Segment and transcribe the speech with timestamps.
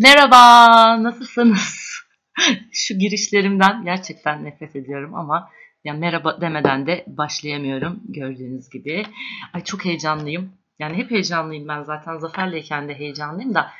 [0.00, 1.78] Merhaba, nasılsınız?
[2.72, 5.50] Şu girişlerimden gerçekten nefret ediyorum ama
[5.84, 9.06] ya merhaba demeden de başlayamıyorum gördüğünüz gibi.
[9.54, 10.52] Ay çok heyecanlıyım.
[10.78, 13.70] Yani hep heyecanlıyım ben zaten Zafer'leyken de heyecanlıyım da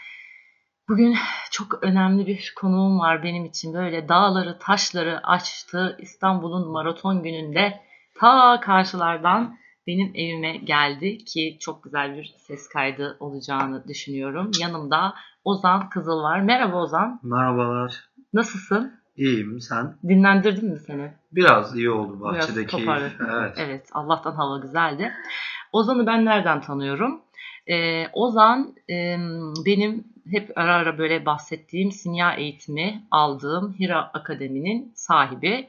[0.88, 1.16] bugün
[1.50, 3.74] çok önemli bir konuğum var benim için.
[3.74, 7.80] Böyle dağları, taşları açtı İstanbul'un maraton gününde
[8.14, 14.50] ta karşılardan benim evime geldi ki çok güzel bir ses kaydı olacağını düşünüyorum.
[14.60, 15.14] Yanımda
[15.44, 16.40] Ozan Kızıl var.
[16.40, 17.20] Merhaba Ozan.
[17.22, 18.08] Merhabalar.
[18.32, 18.92] Nasılsın?
[19.16, 19.96] İyiyim sen?
[20.08, 21.12] Dinlendirdim mi seni?
[21.32, 22.76] Biraz iyi oldu Biraz bahçedeki.
[22.76, 23.28] toparladın.
[23.30, 23.54] Evet.
[23.58, 23.88] Evet.
[23.92, 25.12] Allah'tan hava güzeldi.
[25.72, 27.20] Ozan'ı ben nereden tanıyorum?
[27.66, 29.16] Ee, Ozan e,
[29.66, 35.68] benim hep ara ara böyle bahsettiğim simya eğitimi aldığım Hira Akademi'nin sahibi.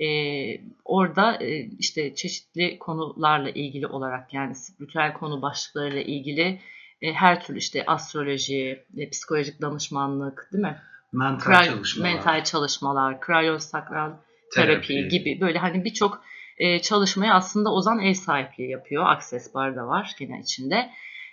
[0.00, 6.60] Ee, orada e, işte çeşitli konularla ilgili olarak yani spiritüel konu başlıklarıyla ilgili
[7.02, 10.78] e, her türlü işte astroloji, e, psikolojik danışmanlık değil mi?
[11.12, 12.12] Mental Kray- çalışmalar.
[12.12, 14.12] mental çalışmalar, kriyosakral
[14.54, 15.08] terapi, Terapi.
[15.08, 16.22] gibi böyle hani birçok
[16.58, 19.06] e, çalışmaya aslında Ozan ev sahipliği yapıyor.
[19.06, 20.90] Access Bar da var gene içinde.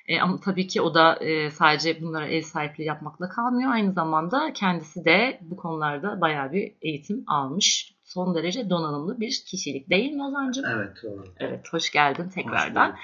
[0.08, 3.72] E, ama tabii ki o da e, sadece bunlara ev sahipliği yapmakla kalmıyor.
[3.72, 7.95] Aynı zamanda kendisi de bu konularda bayağı bir eğitim almış.
[8.06, 10.66] Son derece donanımlı bir kişilik değil mi Ozan'cığım?
[10.66, 11.24] Evet doğru.
[11.40, 12.92] Evet, hoş geldin tekrardan.
[12.92, 13.00] Hoş.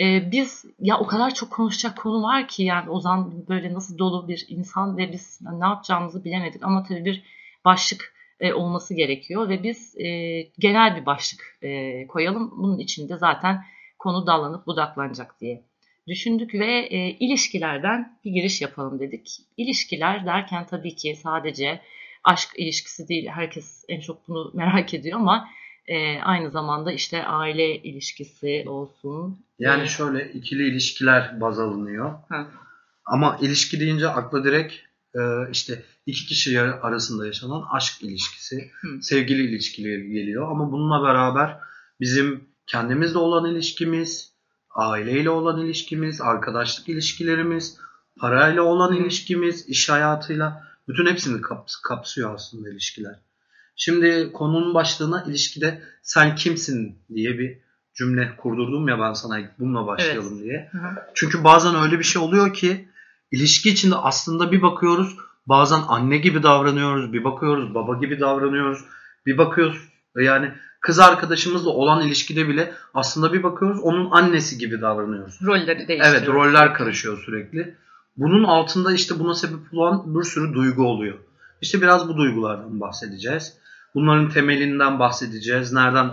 [0.00, 4.28] Ee, biz ya o kadar çok konuşacak konu var ki yani Ozan böyle nasıl dolu
[4.28, 7.22] bir insan ve biz ne yapacağımızı bilemedik ama tabii bir
[7.64, 10.06] başlık e, olması gerekiyor ve biz e,
[10.58, 12.52] genel bir başlık e, koyalım.
[12.56, 13.64] Bunun içinde zaten
[13.98, 15.64] konu dallanıp budaklanacak diye
[16.08, 19.38] düşündük ve e, ilişkilerden bir giriş yapalım dedik.
[19.56, 21.80] İlişkiler derken tabii ki sadece
[22.24, 23.28] aşk ilişkisi değil.
[23.28, 25.48] Herkes en çok bunu merak ediyor ama
[25.86, 29.38] e, aynı zamanda işte aile ilişkisi olsun.
[29.58, 32.14] Yani şöyle ikili ilişkiler baz alınıyor.
[32.28, 32.46] Ha.
[33.04, 34.74] Ama ilişki deyince akla direkt
[35.14, 35.20] e,
[35.52, 39.02] işte iki kişi arasında yaşanan aşk ilişkisi, Hı.
[39.02, 40.50] sevgili ilişkileri geliyor.
[40.50, 41.58] Ama bununla beraber
[42.00, 44.32] bizim kendimizle olan ilişkimiz,
[44.70, 47.78] aileyle olan ilişkimiz, arkadaşlık ilişkilerimiz,
[48.20, 48.96] parayla olan Hı.
[48.96, 53.14] ilişkimiz, iş hayatıyla bütün hepsini kaps- kapsıyor aslında ilişkiler.
[53.76, 57.58] Şimdi konunun başlığına ilişkide sen kimsin diye bir
[57.94, 60.68] cümle kurdurdum ya ben sana bununla başlayalım diye.
[60.72, 60.94] Hı hı.
[61.14, 62.88] Çünkü bazen öyle bir şey oluyor ki
[63.30, 68.84] ilişki içinde aslında bir bakıyoruz bazen anne gibi davranıyoruz, bir bakıyoruz baba gibi davranıyoruz,
[69.26, 69.78] bir bakıyoruz
[70.16, 75.38] yani kız arkadaşımızla olan ilişkide bile aslında bir bakıyoruz onun annesi gibi davranıyoruz.
[75.42, 76.06] Rolleri değiştiriyor.
[76.06, 77.76] Evet roller karışıyor sürekli.
[78.16, 81.18] Bunun altında işte buna sebep olan bir sürü duygu oluyor.
[81.60, 83.58] İşte biraz bu duygulardan bahsedeceğiz.
[83.94, 85.72] Bunların temelinden bahsedeceğiz.
[85.72, 86.10] Nereden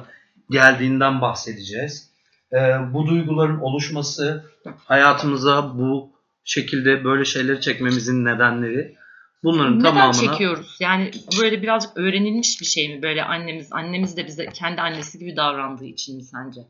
[0.50, 2.12] geldiğinden bahsedeceğiz.
[2.54, 2.58] Ee,
[2.94, 4.46] bu duyguların oluşması
[4.86, 6.10] hayatımıza bu
[6.44, 8.96] şekilde böyle şeyleri çekmemizin nedenleri.
[9.44, 10.78] Bunların Neden tamamına çekiyoruz?
[10.80, 13.02] Yani böyle birazcık öğrenilmiş bir şey mi?
[13.02, 16.62] Böyle annemiz annemiz de bize kendi annesi gibi davrandığı için mi sence?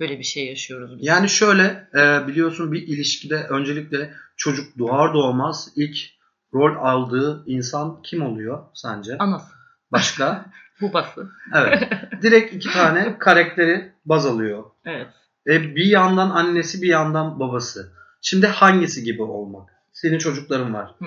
[0.00, 1.06] Böyle bir şey yaşıyoruz biz.
[1.06, 5.96] Yani şöyle e, biliyorsun bir ilişkide öncelikle çocuk doğar doğmaz ilk
[6.54, 9.18] rol aldığı insan kim oluyor sence?
[9.18, 9.52] Anası,
[9.92, 10.46] Başka?
[10.82, 11.30] babası.
[11.54, 11.88] Evet.
[12.22, 14.64] Direkt iki tane karakteri baz alıyor.
[14.84, 15.06] Evet.
[15.46, 17.92] E, bir yandan annesi bir yandan babası.
[18.22, 19.70] Şimdi hangisi gibi olmak?
[19.92, 20.94] Senin çocukların var.
[20.98, 21.06] Hı.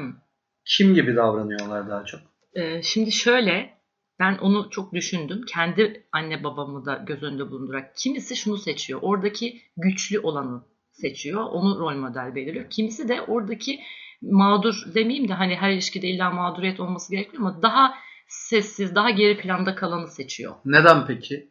[0.66, 2.20] Kim gibi davranıyorlar daha çok?
[2.54, 3.79] Ee, şimdi şöyle
[4.20, 5.42] ben onu çok düşündüm.
[5.48, 7.98] Kendi anne babamı da göz önünde bulundurarak.
[7.98, 9.00] Kimisi şunu seçiyor.
[9.04, 11.44] Oradaki güçlü olanı seçiyor.
[11.44, 12.70] Onu rol model belirliyor.
[12.70, 13.80] Kimisi de oradaki
[14.22, 17.94] mağdur demeyeyim de hani her ilişkide illa mağduriyet olması gerekiyor ama daha
[18.28, 20.56] sessiz, daha geri planda kalanı seçiyor.
[20.66, 21.50] Neden peki?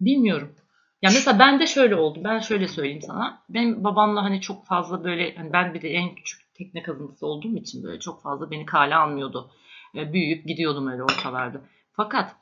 [0.00, 0.54] Bilmiyorum.
[1.02, 2.20] Ya mesela ben de şöyle oldu.
[2.24, 3.42] Ben şöyle söyleyeyim sana.
[3.48, 7.56] Benim babamla hani çok fazla böyle hani ben bir de en küçük tekne kazıntısı olduğum
[7.56, 9.50] için böyle çok fazla beni kale almıyordu.
[9.96, 11.60] E, büyüyüp gidiyordum öyle ortalarda.
[11.92, 12.36] Fakat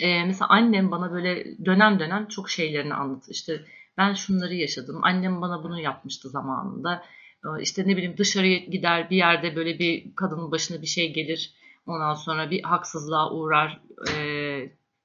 [0.00, 3.32] e, mesela annem bana böyle dönem dönem çok şeylerini anlatır.
[3.32, 3.64] İşte
[3.96, 5.00] ben şunları yaşadım.
[5.02, 7.04] Annem bana bunu yapmıştı zamanında.
[7.44, 11.52] E, işte ne bileyim dışarıya gider bir yerde böyle bir kadının başına bir şey gelir.
[11.86, 13.80] Ondan sonra bir haksızlığa uğrar.
[14.12, 14.18] E,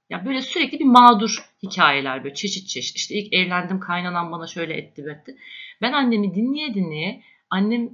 [0.09, 2.95] ya böyle sürekli bir mağdur hikayeler böyle çeşit çeşit.
[2.97, 5.35] İşte ilk evlendim kaynanam bana şöyle etti etti.
[5.81, 7.89] Ben annemi dinleye dinleye annem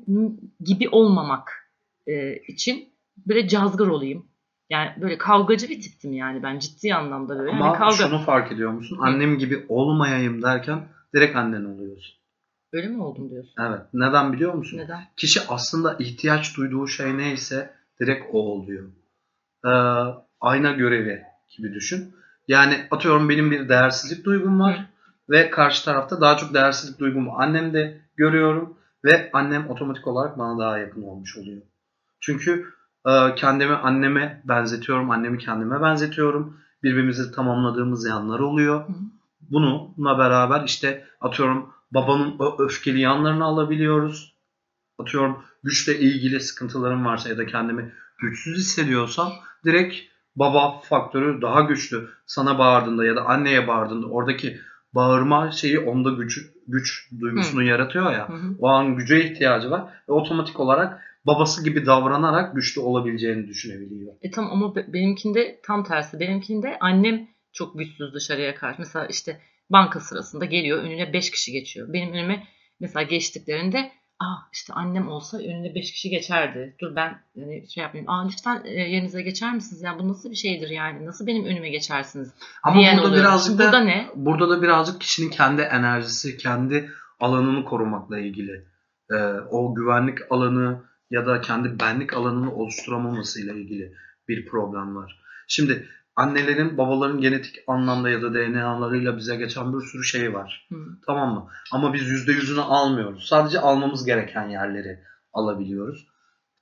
[0.59, 1.71] gibi olmamak
[2.07, 2.89] e, için
[3.27, 4.25] böyle cazgır olayım.
[4.69, 7.51] Yani böyle kavgacı bir tiptim yani ben ciddi anlamda böyle.
[7.51, 7.95] Ama Hani kavga...
[7.95, 8.97] şunu fark ediyor musun?
[9.01, 12.15] Annem gibi olmayayım derken direkt annen oluyorsun.
[12.73, 13.53] Öyle mi oldum diyorsun?
[13.59, 13.81] Evet.
[13.93, 14.77] Neden biliyor musun?
[14.77, 15.03] Neden?
[15.17, 18.89] Kişi aslında ihtiyaç duyduğu şey neyse direkt o oluyor.
[19.65, 19.69] Ee,
[20.41, 21.23] ayna görevi
[21.57, 22.15] gibi düşün.
[22.47, 24.83] Yani atıyorum benim bir değersizlik duygum var Hı.
[25.29, 30.77] ve karşı tarafta daha çok değersizlik duygumu annemde görüyorum ve annem otomatik olarak bana daha
[30.77, 31.61] yakın olmuş oluyor.
[32.19, 32.65] Çünkü
[33.35, 36.57] kendimi anneme benzetiyorum, annemi kendime benzetiyorum.
[36.83, 38.85] Birbirimizi tamamladığımız yanlar oluyor.
[39.41, 44.35] Bununla beraber işte atıyorum babanın ö- öfkeli yanlarını alabiliyoruz.
[44.99, 49.31] Atıyorum güçle ilgili sıkıntılarım varsa ya da kendimi güçsüz hissediyorsam
[49.65, 49.95] direkt
[50.35, 52.09] baba faktörü daha güçlü.
[52.25, 54.59] Sana bağırdığında ya da anneye bağırdığında oradaki
[54.93, 56.39] bağırma şeyi onda güç
[56.71, 58.29] güç duygusunu yaratıyor ya.
[58.29, 58.55] Hı hı.
[58.59, 64.13] O an güce ihtiyacı var ve otomatik olarak babası gibi davranarak güçlü olabileceğini düşünebiliyor.
[64.21, 66.19] E tamam ama be- benimkinde tam tersi.
[66.19, 68.75] Benimkinde annem çok güçsüz dışarıya karşı.
[68.79, 69.39] Mesela işte
[69.69, 71.93] banka sırasında geliyor önüne 5 kişi geçiyor.
[71.93, 72.43] Benim önüme
[72.79, 76.75] mesela geçtiklerinde ah işte annem olsa önüne 5 kişi geçerdi.
[76.81, 78.11] Dur ben yani şey yapmayayım.
[78.11, 79.81] Aa lütfen e, yerinize geçer misiniz?
[79.81, 81.05] Ya bu nasıl bir şeydir yani?
[81.05, 82.33] Nasıl benim önüme geçersiniz?
[82.63, 83.23] Ama diyen burada oluyor.
[83.23, 84.09] birazcık da burada ne?
[84.15, 86.89] burada da birazcık kişinin kendi enerjisi, kendi
[87.19, 88.65] alanını korumakla ilgili.
[89.11, 89.15] Ee,
[89.51, 93.93] o güvenlik alanı ya da kendi benlik alanını oluşturamamasıyla ilgili
[94.27, 95.21] bir problem var.
[95.47, 95.89] Şimdi
[96.19, 100.67] annelerin, babaların genetik anlamda ya da DNA'larıyla bize geçen bir sürü şey var.
[100.69, 100.75] Hı.
[101.05, 101.47] Tamam mı?
[101.71, 103.25] Ama biz %100'ünü almıyoruz.
[103.27, 104.99] Sadece almamız gereken yerleri
[105.33, 106.07] alabiliyoruz.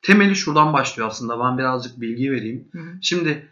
[0.01, 1.39] Temeli şuradan başlıyor aslında.
[1.39, 2.69] Ben birazcık bilgi vereyim.
[2.71, 2.91] Hı hı.
[3.01, 3.49] Şimdi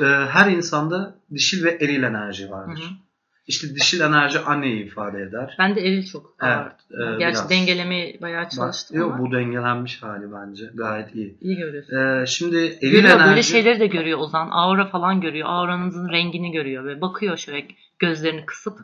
[0.00, 2.82] e, her insanda dişil ve eril enerji Hı vardır.
[2.90, 3.09] hı.
[3.50, 5.54] İşte dişil enerji anneyi ifade eder.
[5.58, 7.14] Ben de eril çok Evet, ağır.
[7.14, 7.50] e, Gerçi biraz.
[7.50, 10.64] dengelemeye bayağı Bak, çalıştım yok, ama bu dengelenmiş hali bence.
[10.74, 11.38] Gayet iyi.
[11.40, 11.96] iyi görüyorsun.
[12.22, 13.28] E, şimdi eril Görüyor enerji...
[13.30, 14.48] böyle şeyleri de görüyor Ozan.
[14.50, 15.48] Aura falan görüyor.
[15.48, 17.66] Auranızın rengini görüyor ve bakıyor şöyle
[17.98, 18.78] gözlerini kısıp.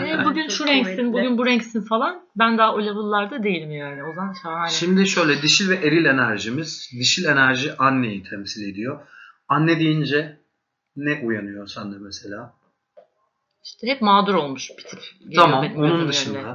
[0.00, 1.12] "E, bugün şu renksin, kuvvetli.
[1.12, 2.20] bugün bu renksin falan.
[2.36, 4.04] Ben daha o level'larda değilim yani.
[4.04, 4.70] Ozan şahane.
[4.70, 6.90] Şimdi şöyle dişil ve eril enerjimiz.
[6.98, 9.00] Dişil enerji anneyi temsil ediyor.
[9.48, 10.36] Anne deyince
[10.96, 12.52] ne uyanıyor sende mesela?
[13.64, 15.00] İşte hep mağdur olmuş bir tip.
[15.34, 16.38] Tamam onun dışında.
[16.38, 16.54] önüne.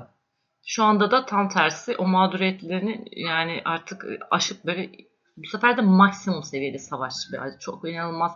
[0.65, 4.91] Şu anda da tam tersi o mağduriyetlerini yani artık aşıp böyle
[5.37, 7.13] bu sefer de maksimum seviyede savaş.
[7.33, 8.31] Biraz çok inanılmaz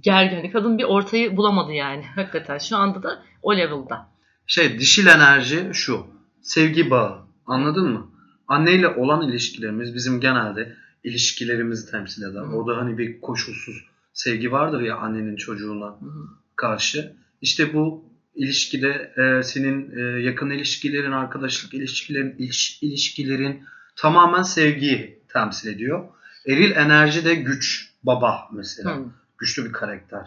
[0.00, 0.52] gerginlik.
[0.52, 2.58] Kadın bir ortayı bulamadı yani hakikaten.
[2.58, 4.08] Şu anda da o level'da.
[4.46, 6.06] Şey dişil enerji şu.
[6.42, 7.18] Sevgi bağı.
[7.46, 8.10] Anladın mı?
[8.48, 12.40] Anneyle olan ilişkilerimiz bizim genelde ilişkilerimizi temsil eder.
[12.40, 12.56] Hı.
[12.56, 16.10] Orada hani bir koşulsuz sevgi vardır ya annenin çocuğuna hı.
[16.56, 17.16] karşı.
[17.40, 18.04] İşte bu
[18.34, 23.64] ilişkide e, senin e, yakın ilişkilerin, arkadaşlık ilişkilerin, iliş- ilişkilerin
[23.96, 26.08] tamamen sevgiyi temsil ediyor.
[26.46, 28.96] Eril enerji de güç, baba mesela.
[28.96, 29.04] Hı.
[29.38, 30.26] Güçlü bir karakter.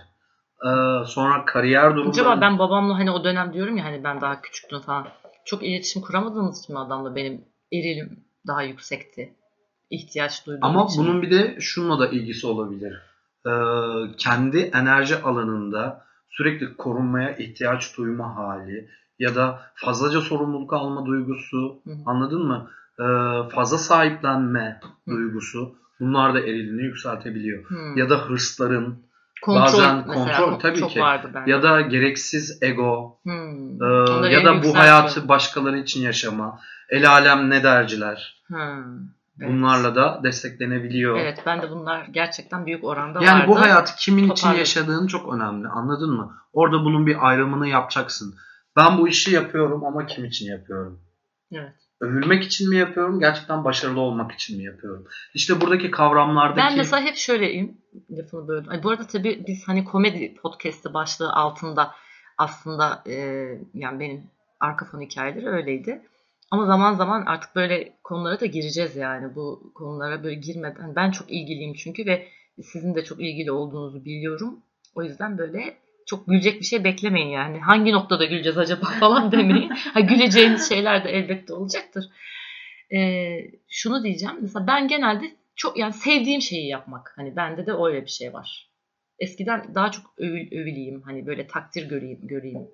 [0.65, 2.09] Ee, sonra kariyer durumları.
[2.09, 5.07] Acaba ben babamla hani o dönem diyorum ya hani ben daha küçüktüm falan.
[5.45, 7.41] Çok iletişim kuramadığımız için mi adamla benim
[7.73, 9.33] erilim daha yüksekti.
[9.89, 11.03] İhtiyaç duyduğum Ama için.
[11.03, 12.93] bunun bir de şununla da ilgisi olabilir.
[13.47, 13.51] Ee,
[14.17, 18.89] kendi enerji alanında sürekli korunmaya ihtiyaç duyma hali
[19.19, 21.95] ya da fazlaca sorumluluk alma duygusu, Hı hı.
[22.05, 22.69] anladın mı?
[22.99, 23.03] Ee,
[23.49, 24.79] fazla sahiplenme
[25.09, 27.69] duygusu bunlar da erilini yükseltebiliyor.
[27.69, 27.97] Hmm.
[27.97, 28.95] Ya da hırsların
[29.41, 30.99] kontrol bazen mesela kontrol, kon- tabii çok ki.
[30.99, 31.51] vardı bende.
[31.51, 33.81] ya da gereksiz ego Hmm.
[33.81, 38.43] Onları ya da bu hayatı başkaları için yaşama, el alem ne derciler.
[38.47, 38.83] Hmm.
[39.39, 39.51] Evet.
[39.51, 41.19] Bunlarla da desteklenebiliyor.
[41.19, 43.47] Evet ben de bunlar gerçekten büyük oranda Yani vardı.
[43.47, 44.59] bu hayatı kimin için Toparladım.
[44.59, 45.67] yaşadığın çok önemli.
[45.67, 46.37] Anladın mı?
[46.53, 48.35] Orada bunun bir ayrımını yapacaksın.
[48.77, 51.01] Ben bu işi yapıyorum ama kim için yapıyorum?
[51.51, 51.73] Evet.
[52.01, 53.19] Övülmek için mi yapıyorum?
[53.19, 55.05] Gerçekten başarılı olmak için mi yapıyorum?
[55.33, 56.67] İşte buradaki kavramlardaki...
[56.67, 57.77] Ben mesela hep şöyleyim.
[58.11, 58.71] Lafını böldüm.
[58.71, 61.91] Ay, bu arada tabii biz hani komedi podcast'i başlığı altında
[62.37, 63.15] aslında e,
[63.73, 64.23] yani benim
[64.59, 66.01] arka fon hikayeleri öyleydi.
[66.51, 69.35] Ama zaman zaman artık böyle konulara da gireceğiz yani.
[69.35, 70.95] Bu konulara böyle girmeden.
[70.95, 72.27] Ben çok ilgiliyim çünkü ve
[72.63, 74.59] sizin de çok ilgili olduğunuzu biliyorum.
[74.95, 77.59] O yüzden böyle çok gülecek bir şey beklemeyin yani.
[77.59, 79.69] Hangi noktada güleceğiz acaba falan demeyin.
[79.69, 82.05] ha, güleceğiniz şeyler de elbette olacaktır.
[82.93, 83.37] Ee,
[83.69, 84.35] şunu diyeceğim.
[84.41, 87.13] Mesela ben genelde çok yani sevdiğim şeyi yapmak.
[87.15, 88.70] Hani bende de öyle bir şey var.
[89.21, 91.01] Eskiden daha çok övül, övüleyim.
[91.01, 92.67] Hani böyle takdir göreyim, göreyim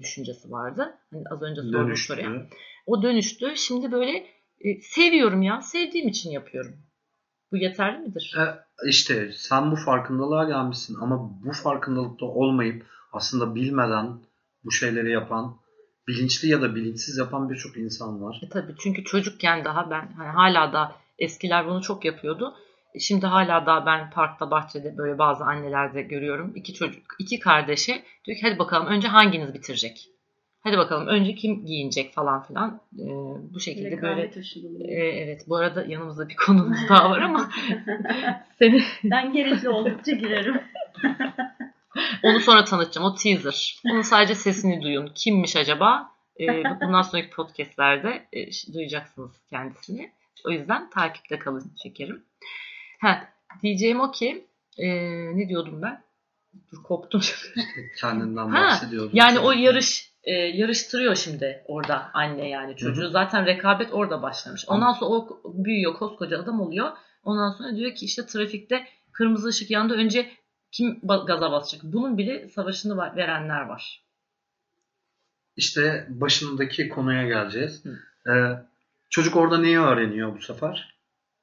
[0.00, 0.94] düşüncesi vardı.
[1.10, 2.46] Hani az önce sorduğum soruya.
[2.86, 3.52] O dönüştü.
[3.56, 4.26] Şimdi böyle
[4.60, 5.60] e, seviyorum ya.
[5.60, 6.74] Sevdiğim için yapıyorum.
[7.52, 8.34] Bu yeterli midir?
[8.38, 8.42] E,
[8.88, 14.18] işte sen bu farkındalığa gelmişsin ama bu farkındalıkta olmayıp aslında bilmeden
[14.64, 15.56] bu şeyleri yapan,
[16.08, 18.40] bilinçli ya da bilinçsiz yapan birçok insan var.
[18.46, 22.54] E tabii çünkü çocukken daha ben hani hala da eskiler bunu çok yapıyordu.
[23.00, 26.52] Şimdi hala daha ben parkta bahçede böyle bazı annelerde görüyorum.
[26.54, 30.08] iki çocuk, iki kardeşe diyor ki hadi bakalım önce hanginiz bitirecek?
[30.60, 32.80] Hadi bakalım önce kim giyinecek falan filan.
[32.98, 33.06] E,
[33.54, 34.30] bu şekilde böyle.
[34.84, 37.50] E, evet bu arada yanımızda bir konumuz daha var ama
[38.58, 40.60] seni Ben gerekli oldukça girerim.
[42.22, 43.06] onu sonra tanıtacağım.
[43.06, 43.80] O teaser.
[43.92, 45.10] Onun sadece sesini duyun.
[45.14, 46.10] Kimmiş acaba?
[46.40, 46.46] E,
[46.80, 50.12] bundan sonraki podcastlerde e, duyacaksınız kendisini.
[50.46, 52.24] O yüzden takipte kalın şekerim.
[53.02, 53.28] Ha,
[53.62, 54.46] diyeceğim o ki
[54.78, 54.86] e,
[55.36, 56.02] ne diyordum ben?
[56.72, 57.20] Dur koptum.
[58.00, 59.10] Kendinden Ha, bahsediyordum.
[59.12, 63.10] Yani o yarış e, yarıştırıyor şimdi orada anne yani çocuğu.
[63.10, 64.64] Zaten rekabet orada başlamış.
[64.68, 66.90] Ondan sonra o büyüyor koskoca adam oluyor.
[67.24, 70.30] Ondan sonra diyor ki işte trafikte kırmızı ışık yandı önce
[70.72, 71.82] kim gaza basacak?
[71.84, 74.02] Bunun bile savaşını verenler var.
[75.56, 77.84] İşte başındaki konuya geleceğiz.
[77.84, 77.98] Hı.
[78.32, 78.62] Ee,
[79.10, 81.01] çocuk orada neyi öğreniyor bu sefer?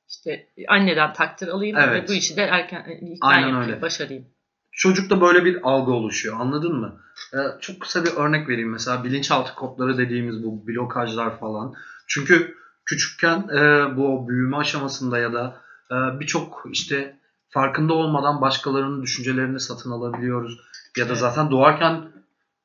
[0.09, 2.03] İşte anneden takdir alayım Evet.
[2.03, 3.81] ve bu işi de erken e, ilk ben Aynen yapayım, öyle.
[3.81, 4.25] başarayım.
[4.71, 6.35] Çocukta böyle bir algı oluşuyor.
[6.39, 7.01] Anladın mı?
[7.33, 8.71] Ee, çok kısa bir örnek vereyim.
[8.71, 11.73] Mesela bilinçaltı kodları dediğimiz bu blokajlar falan.
[12.07, 15.61] Çünkü küçükken e, bu büyüme aşamasında ya da
[15.91, 20.59] e, birçok işte farkında olmadan başkalarının düşüncelerini satın alabiliyoruz.
[20.97, 22.11] Ya da zaten doğarken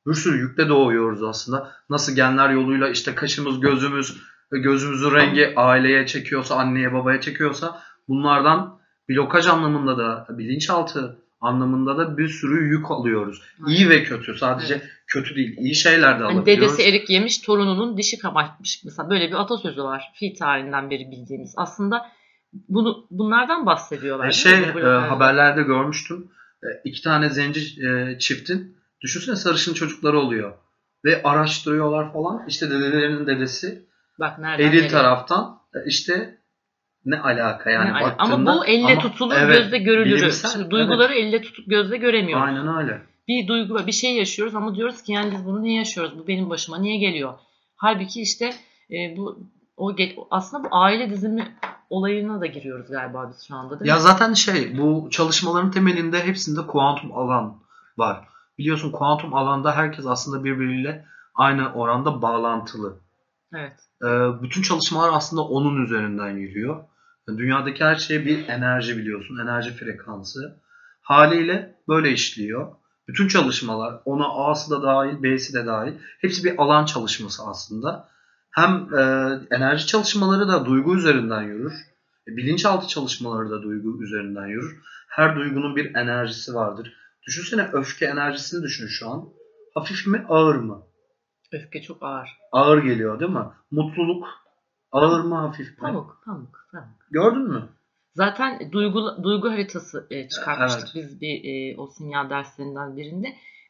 [0.07, 1.71] bir sürü yükle doğuyoruz aslında.
[1.89, 4.17] Nasıl genler yoluyla işte kaşımız, gözümüz,
[4.51, 12.27] gözümüzün rengi aileye çekiyorsa, anneye, babaya çekiyorsa bunlardan blokaj anlamında da bilinçaltı anlamında da bir
[12.27, 13.41] sürü yük alıyoruz.
[13.67, 14.37] İyi ve kötü.
[14.37, 15.57] Sadece kötü değil.
[15.57, 16.63] iyi şeyler de Hani alabiliyoruz.
[16.63, 18.83] dedesi erik yemiş, torununun dişi kamaşmış.
[18.85, 20.11] Mesela böyle bir atasözü var.
[20.15, 21.53] Fi tarihinden beri bildiğimiz.
[21.57, 22.11] Aslında
[22.69, 24.27] bunu bunlardan bahsediyorlar.
[24.27, 26.27] E, şey e, haberlerde görmüştüm.
[26.63, 30.53] E, iki tane zenci e, çiftin düşünsene sarışın çocukları oluyor.
[31.05, 32.47] Ve araştırıyorlar falan.
[32.47, 33.85] İşte dedelerinin dedesi
[34.19, 34.87] Bak nereden eril nereye?
[34.87, 36.37] taraftan e, işte
[37.05, 38.33] ne alaka yani Ne baktığında.
[38.33, 40.15] Ama bu elle Ama tutulur, evet, gözle görülür.
[40.17, 40.71] bilimsel, Şimdi evet.
[40.71, 42.45] duyguları elle tutup gözle göremiyoruz.
[42.47, 43.01] Aynen öyle.
[43.27, 46.19] Bir duygu bir şey yaşıyoruz ama diyoruz ki yani biz bunu niye yaşıyoruz?
[46.19, 47.33] Bu benim başıma niye geliyor?
[47.75, 48.45] Halbuki işte
[48.91, 49.39] e, bu
[49.77, 49.95] o
[50.31, 51.55] aslında bu aile dizimi
[51.89, 54.01] olayına da giriyoruz galiba biz şu anda değil Ya mi?
[54.01, 57.57] zaten şey bu çalışmaların temelinde hepsinde kuantum alan
[57.97, 58.27] var.
[58.57, 61.05] Biliyorsun kuantum alanda herkes aslında birbiriyle
[61.35, 62.97] aynı oranda bağlantılı.
[63.55, 63.79] Evet.
[64.03, 66.83] Ee, bütün çalışmalar aslında onun üzerinden yürüyor.
[67.27, 69.37] Dünyadaki her şey bir enerji biliyorsun.
[69.37, 70.61] Enerji frekansı.
[71.01, 72.75] Haliyle böyle işliyor.
[73.07, 75.93] Bütün çalışmalar ona A'sı da dahil, B'si de dahil.
[76.21, 78.09] Hepsi bir alan çalışması aslında.
[78.51, 79.01] Hem e,
[79.51, 81.73] enerji çalışmaları da duygu üzerinden yürür.
[82.27, 84.81] E, bilinçaltı çalışmaları da duygu üzerinden yürür.
[85.07, 86.93] Her duygunun bir enerjisi vardır.
[87.27, 89.29] Düşünsene öfke enerjisini düşün şu an.
[89.73, 90.83] Hafif mi ağır mı?
[91.55, 92.29] Öfke çok ağır.
[92.51, 93.45] Ağır geliyor değil mi?
[93.71, 94.27] Mutluluk
[94.91, 95.75] ağır mı hafif mi?
[95.79, 97.11] Pamuk, pamuk, pamuk.
[97.11, 97.69] Gördün mü?
[98.13, 100.95] Zaten duygu, duygu haritası e, çıkartmıştık Evet.
[100.95, 103.27] biz bir e, o sinyal derslerinden birinde.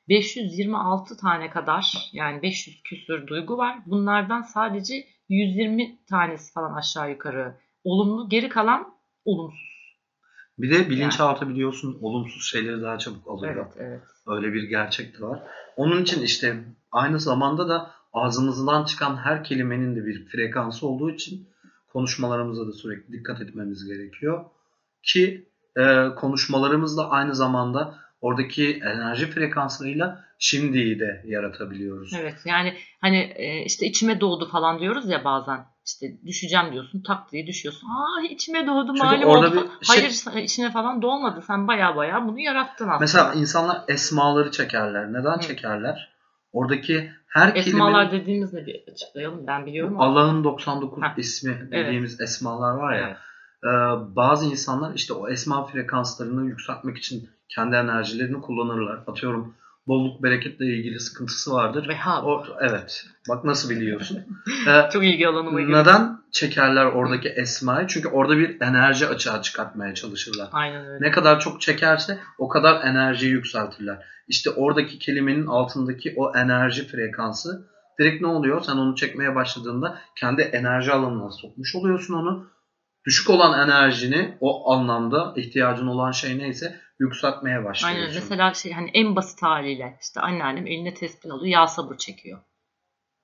[0.10, 3.80] 526 tane kadar yani 500 küsür duygu var.
[3.86, 8.30] Bunlardan sadece 120 tanesi falan aşağı yukarı olumlu.
[8.30, 8.94] Geri kalan
[9.26, 9.76] olumsuz.
[10.58, 13.56] Bir de bilinçaltı biliyorsun olumsuz şeyleri daha çabuk alıyor.
[13.56, 14.02] Evet, evet.
[14.28, 15.44] Öyle bir gerçek de var.
[15.76, 16.64] Onun için işte
[16.96, 21.50] aynı zamanda da ağzımızdan çıkan her kelimenin de bir frekansı olduğu için
[21.94, 24.46] konuşmalarımıza da sürekli dikkat etmemiz gerekiyor.
[25.04, 25.48] Ki
[25.78, 32.14] e, konuşmalarımızla aynı zamanda oradaki enerji frekanslarıyla şimdiyi de yaratabiliyoruz.
[32.22, 35.66] Evet yani hani e, işte içime doğdu falan diyoruz ya bazen.
[35.86, 37.88] İşte düşeceğim diyorsun tak diye düşüyorsun.
[37.88, 39.70] Aa içime doğdu Çünkü malum orada oldu.
[39.82, 41.42] bir şey- Hayır sen- içine falan doğmadı.
[41.48, 43.00] Sen baya baya bunu yarattın aslında.
[43.00, 45.14] Mesela insanlar esmaları çekerler.
[45.14, 45.42] Neden Hı.
[45.42, 46.15] çekerler?
[46.56, 49.48] Oradaki her Esmalar kelimenin dediğimiz ne bir açıklayalım.
[49.48, 50.02] Ben biliyorum.
[50.02, 51.18] Allah'ın 99 Heh.
[51.18, 53.08] ismi dediğimiz esmalar var ya.
[53.08, 53.18] Evet.
[53.64, 53.70] e,
[54.16, 59.00] bazı insanlar işte o esma frekanslarını yükseltmek için kendi enerjilerini kullanırlar.
[59.08, 59.56] Atıyorum
[59.88, 61.88] bolluk bereketle ilgili sıkıntısı vardır.
[61.88, 62.24] Vehhab.
[62.26, 63.06] O, evet.
[63.30, 64.20] Bak nasıl biliyorsun.
[64.68, 65.80] E, Çok ilgi alanıma giriyor.
[65.82, 67.88] neden çekerler oradaki esmayı?
[67.88, 70.50] Çünkü orada bir enerji açığa çıkartmaya çalışırlar.
[70.52, 71.06] Aynen öyle.
[71.06, 73.98] Ne kadar çok çekerse o kadar enerjiyi yükseltirler.
[74.28, 77.68] İşte oradaki kelimenin altındaki o enerji frekansı
[78.00, 78.62] direkt ne oluyor?
[78.64, 82.48] Sen onu çekmeye başladığında kendi enerji alanına sokmuş oluyorsun onu.
[83.08, 87.88] Düşük olan enerjini o anlamda ihtiyacın olan şey neyse yükseltmeye başlıyorsun.
[87.88, 92.40] Aynen mesela şey hani en basit haliyle işte anneannem eline tespih alıyor yağ sabır çekiyor.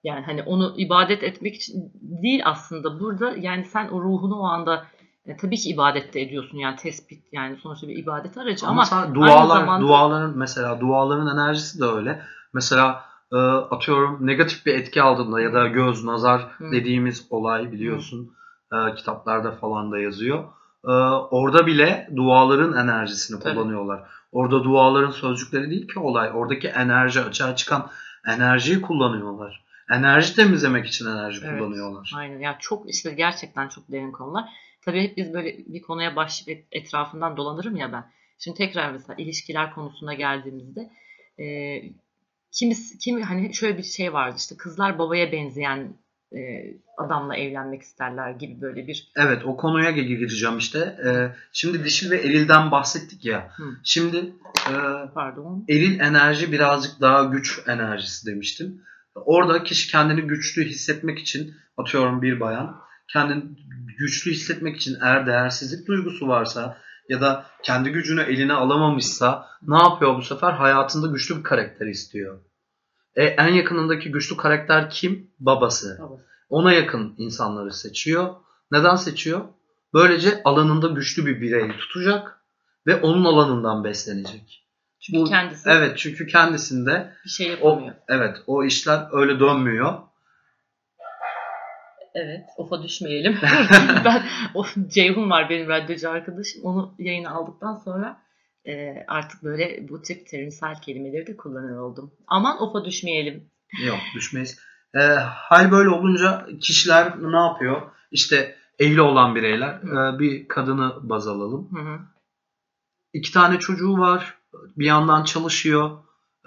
[0.03, 4.85] Yani hani onu ibadet etmek için değil aslında burada yani sen o ruhunu o anda
[5.25, 9.01] e, tabii ki ibadette ediyorsun yani tespit yani sonuçta bir ibadet aracı Ama, ama, mesela
[9.01, 12.21] aynı dualar, zamanda duaların mesela duaların enerjisi de öyle.
[12.53, 16.71] Mesela e, atıyorum negatif bir etki aldığında ya da göz, nazar Hı.
[16.71, 18.31] dediğimiz olay biliyorsun
[18.73, 20.43] e, kitaplarda falan da yazıyor.
[20.85, 20.91] E,
[21.31, 23.55] orada bile duaların enerjisini Tabii.
[23.55, 24.09] kullanıyorlar.
[24.31, 26.31] Orada duaların sözcükleri değil ki olay.
[26.33, 27.89] Oradaki enerji açığa çıkan
[28.27, 29.63] enerjiyi kullanıyorlar.
[29.91, 31.59] Enerji temizlemek için enerji Evet.
[31.59, 32.11] kullanıyorlar.
[32.15, 34.49] Aynen ya çok işte gerçekten çok derin konular.
[34.85, 38.11] Tabii hep biz böyle bir konuya başlayıp etrafından dolanırım ya ben.
[38.39, 40.89] Şimdi tekrar mesela ilişkiler konusuna geldiğimizde
[41.39, 41.45] e,
[42.51, 45.93] kimisi kimi hani şöyle bir şey vardı işte kızlar babaya benzeyen
[46.35, 46.39] e,
[46.97, 50.79] adamla evlenmek isterler gibi böyle bir Evet o konuya gir- gireceğim işte.
[51.05, 53.49] Ee, şimdi dişil ve erilden bahsettik ya.
[53.57, 53.63] Hı.
[53.83, 54.17] Şimdi
[54.69, 54.73] e,
[55.13, 58.81] pardon eril enerji birazcık daha güç enerjisi demiştim.
[59.15, 62.75] Orada kişi kendini güçlü hissetmek için atıyorum bir bayan
[63.13, 63.43] kendini
[63.99, 66.77] güçlü hissetmek için eğer değersizlik duygusu varsa
[67.09, 70.51] ya da kendi gücünü eline alamamışsa ne yapıyor bu sefer?
[70.51, 72.39] Hayatında güçlü bir karakter istiyor.
[73.15, 75.31] E, en yakınındaki güçlü karakter kim?
[75.39, 75.97] Babası.
[76.01, 76.25] babası.
[76.49, 78.35] Ona yakın insanları seçiyor.
[78.71, 79.41] Neden seçiyor?
[79.93, 82.39] Böylece alanında güçlü bir bireyi tutacak
[82.87, 84.67] ve onun alanından beslenecek.
[84.99, 87.95] Çünkü Bu- kendisi Evet çünkü kendisinde bir şey o yapamıyor.
[88.07, 89.93] evet o işler öyle dönmüyor.
[92.15, 93.37] Evet, ofa düşmeyelim.
[94.05, 96.61] ben o Ceyhun var benim radyocu arkadaşım.
[96.63, 98.17] Onu yayına aldıktan sonra
[98.67, 102.11] e, artık böyle bu tip terimsel kelimeleri de kullanır oldum.
[102.27, 103.49] Aman ofa düşmeyelim.
[103.85, 104.59] Yok düşmeyiz.
[104.95, 107.81] Ee, hal böyle olunca kişiler ne yapıyor?
[108.11, 111.69] İşte evli olan bireyler e, bir kadını baz alalım.
[111.75, 111.99] Hı hı.
[113.13, 114.37] İki tane çocuğu var.
[114.77, 115.97] Bir yandan çalışıyor.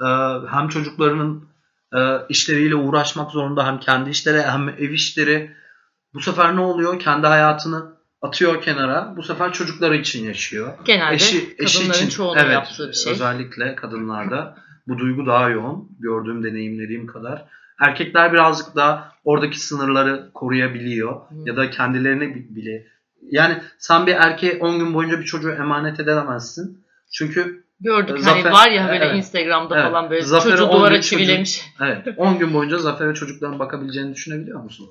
[0.00, 0.06] Ee,
[0.50, 1.48] hem çocuklarının
[1.96, 5.56] e, işleriyle uğraşmak zorunda hem kendi işleri hem ev işleri.
[6.14, 6.98] Bu sefer ne oluyor?
[6.98, 7.93] Kendi hayatını
[8.28, 9.14] atıyor kenara.
[9.16, 10.72] Bu sefer çocukları için yaşıyor.
[10.84, 13.12] Genelde Eşi, eşi kadınların için çoğunun evet, yaptığı bir şey.
[13.12, 14.56] özellikle kadınlarda
[14.88, 15.88] bu duygu daha yoğun.
[16.00, 17.44] Gördüğüm, deneyimlediğim kadar.
[17.80, 21.12] Erkekler birazcık daha oradaki sınırları koruyabiliyor.
[21.12, 21.34] Hı.
[21.46, 22.86] Ya da kendilerini bi- bile.
[23.30, 26.84] Yani sen bir erkeğe 10 gün boyunca bir çocuğu emanet edemezsin.
[27.12, 29.16] Çünkü Gördük Zafer- hani var ya böyle Evet.
[29.16, 29.86] Instagram'da Evet.
[29.90, 31.62] falan böyle Zafer'e çocuğu duvara çivilemiş.
[31.80, 34.86] evet 10 gün boyunca Zafer'e çocukların bakabileceğini düşünebiliyor musun?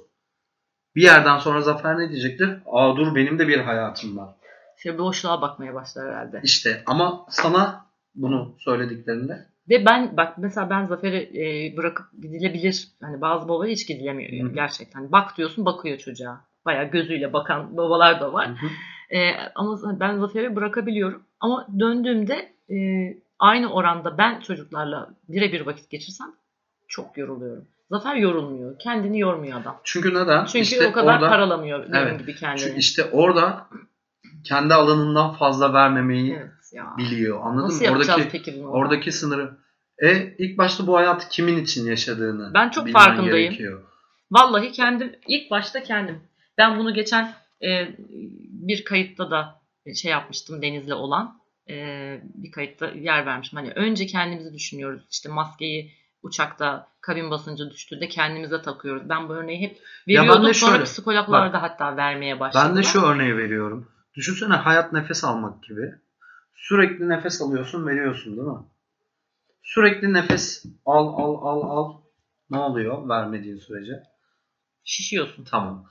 [0.95, 2.49] Bir yerden sonra Zafer ne diyecektir?
[2.65, 4.29] Aa dur benim de bir hayatım var.
[4.77, 6.41] Şöyle boşluğa bakmaya başlar herhalde.
[6.43, 7.85] İşte ama sana
[8.15, 12.87] bunu söylediklerinde Ve ben bak mesela ben Zafer'i e, bırakıp gidilebilir.
[13.01, 14.53] Hani bazı babalar hiç gidilemiyor yani Hı.
[14.53, 15.11] gerçekten.
[15.11, 16.41] Bak diyorsun bakıyor çocuğa.
[16.65, 18.51] Bayağı gözüyle bakan babalar da var.
[19.09, 21.23] E, ama ben Zafer'i bırakabiliyorum.
[21.39, 22.77] Ama döndüğümde e,
[23.39, 26.27] aynı oranda ben çocuklarla birebir vakit geçirsem
[26.87, 27.67] çok yoruluyorum.
[27.93, 28.79] Zafer yorulmuyor.
[28.79, 29.81] Kendini yormuyor adam.
[29.83, 30.45] çünkü neden?
[30.45, 32.19] Çünkü İşte o kadar orada- paralamıyor Evet.
[32.19, 32.59] gibi kendini.
[32.65, 33.67] Çünkü işte orada
[34.43, 36.93] kendi alanından fazla vermemeyi evet ya.
[36.97, 37.39] biliyor.
[37.43, 37.91] Anladın Nasıl mı?
[37.91, 38.67] Oradaki peki bunu?
[38.67, 39.57] oradaki sınırı.
[40.03, 43.35] E ilk başta bu hayatı kimin için yaşadığını Ben çok farkındayım.
[43.49, 43.81] gerekiyor.
[44.31, 46.19] Vallahi kendim ilk başta kendim.
[46.57, 47.87] Ben bunu geçen e,
[48.67, 49.61] bir kayıtta da
[49.95, 51.37] şey yapmıştım Deniz'le olan
[51.69, 51.75] e,
[52.35, 53.59] bir kayıtta yer vermişim.
[53.59, 55.03] Hani önce kendimizi düşünüyoruz.
[55.11, 55.91] İşte maskeyi
[56.23, 59.09] uçakta kabin basıncı düştüğünde kendimize takıyoruz.
[59.09, 60.53] Ben bu örneği hep veriyordum.
[60.53, 62.69] Sonra şöyle, psikologlar bak, da hatta vermeye başladılar.
[62.69, 63.87] Ben de şu örneği veriyorum.
[64.15, 65.95] Düşünsene hayat nefes almak gibi.
[66.55, 68.63] Sürekli nefes alıyorsun, veriyorsun değil mi?
[69.63, 71.93] Sürekli nefes al al al al.
[72.49, 74.03] Ne oluyor vermediğin sürece?
[74.83, 75.43] şişiyorsun.
[75.43, 75.85] Tamam.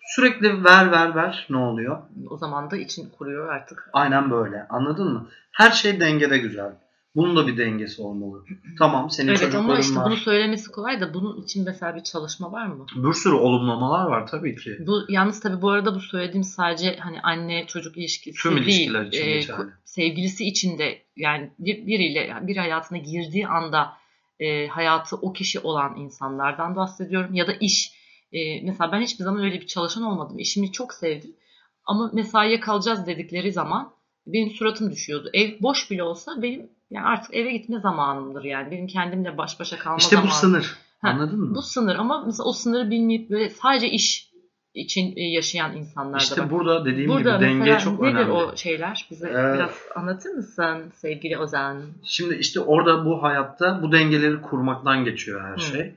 [0.00, 2.02] Sürekli ver ver ver ne oluyor?
[2.30, 3.90] O zaman da için kuruyor artık.
[3.92, 4.66] Aynen böyle.
[4.68, 5.28] Anladın mı?
[5.52, 6.72] Her şey dengede güzel.
[7.16, 8.44] Bunun da bir dengesi olmalı.
[8.78, 10.04] Tamam senin evet çocukların ama işte var.
[10.06, 12.86] bunu söylemesi kolay da bunun için mesela bir çalışma var mı?
[12.96, 14.76] Bir sürü olumlamalar var tabii ki.
[14.86, 18.66] Bu yalnız tabii bu arada bu söylediğim sadece hani anne çocuk ilişkisi Tüm değil.
[18.66, 19.70] ilişkiler için Ee, geçerli.
[19.84, 23.92] sevgilisi için de yani bir, biriyle bir hayatına girdiği anda
[24.40, 27.92] e, hayatı o kişi olan insanlardan bahsediyorum ya da iş.
[28.32, 30.38] E, mesela ben hiçbir zaman öyle bir çalışan olmadım.
[30.38, 31.36] İşimi çok sevdim.
[31.84, 33.92] Ama mesaiye kalacağız dedikleri zaman
[34.26, 35.30] benim suratım düşüyordu.
[35.34, 38.70] Ev boş bile olsa benim yani artık eve gitme zamanımdır yani.
[38.70, 40.36] Benim kendimle baş başa kalma İşte bu zamanım.
[40.36, 40.76] sınır.
[41.02, 41.54] Ha, Anladın mı?
[41.54, 44.26] Bu sınır ama mesela o sınırı bilmeyip böyle sadece iş
[44.74, 48.32] için e, yaşayan insanlar da İşte burada dediğim Burada gibi denge çok nedir önemli.
[48.32, 49.06] o şeyler?
[49.10, 51.82] Bize Ee, biraz anlatır mısın sevgili Ozan?
[52.04, 55.60] Şimdi işte orada bu hayatta bu dengeleri kurmaktan geçiyor her Hı.
[55.60, 55.80] şey.
[55.80, 55.94] Ee,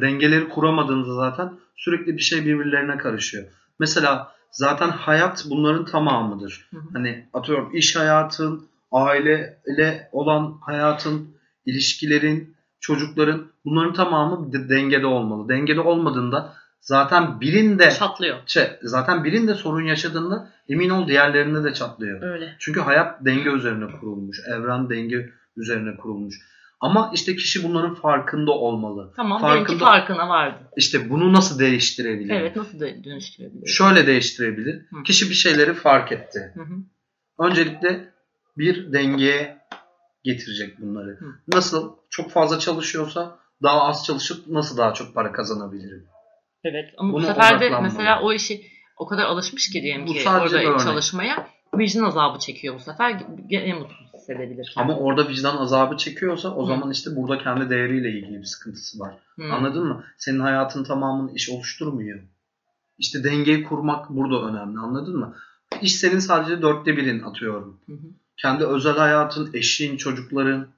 [0.00, 3.44] dengeleri kuramadığınızda zaten sürekli bir şey birbirlerine karışıyor.
[3.78, 6.68] Mesela zaten hayat bunların tamamıdır.
[6.70, 6.76] Hı.
[6.92, 15.48] Hani atıyorum iş hayatın, aileyle olan hayatın, ilişkilerin, çocukların bunların tamamı de- dengede olmalı.
[15.48, 18.38] Dengede olmadığında zaten birinde Çatlıyor.
[18.46, 22.22] şey, zaten birinde sorun yaşadığında emin ol diğerlerinde de çatlıyor.
[22.22, 22.56] Öyle.
[22.58, 24.38] Çünkü hayat denge üzerine kurulmuş.
[24.48, 26.34] Evren denge üzerine kurulmuş.
[26.80, 29.12] Ama işte kişi bunların farkında olmalı.
[29.16, 30.58] Tamam Farkında- farkına vardı.
[30.76, 32.34] İşte bunu nasıl değiştirebilir?
[32.34, 33.68] Evet nasıl da dönüştürebiliriz?
[33.70, 34.74] Şöyle değiştirebilir.
[34.74, 35.02] Hı.
[35.04, 36.52] Kişi bir şeyleri fark etti.
[36.54, 36.74] Hı hı.
[37.38, 38.11] Öncelikle
[38.56, 39.58] bir dengeye
[40.24, 41.10] getirecek bunları.
[41.10, 41.26] Hı.
[41.48, 41.92] Nasıl?
[42.10, 46.06] Çok fazla çalışıyorsa daha az çalışıp nasıl daha çok para kazanabilirim?
[46.64, 48.66] Evet ama bu Buna sefer de mesela o işi
[48.98, 53.22] o kadar alışmış ki diyelim Bu ki orada çalışmaya vicdan azabı çekiyor bu sefer.
[53.46, 54.74] Gene mutsuz hissedebilir.
[54.76, 56.66] Ama orada vicdan azabı çekiyorsa o Hı.
[56.66, 59.14] zaman işte burada kendi değeriyle ilgili bir sıkıntısı var.
[59.36, 59.52] Hı.
[59.52, 60.04] Anladın mı?
[60.18, 62.20] Senin hayatın tamamını iş oluşturmuyor.
[62.98, 64.78] İşte dengeyi kurmak burada önemli.
[64.78, 65.36] Anladın mı?
[65.82, 67.80] İş senin sadece dörtte birin atıyorum.
[67.86, 68.06] Hı hı.
[68.42, 70.68] Kendi özel hayatın, eşin, çocukların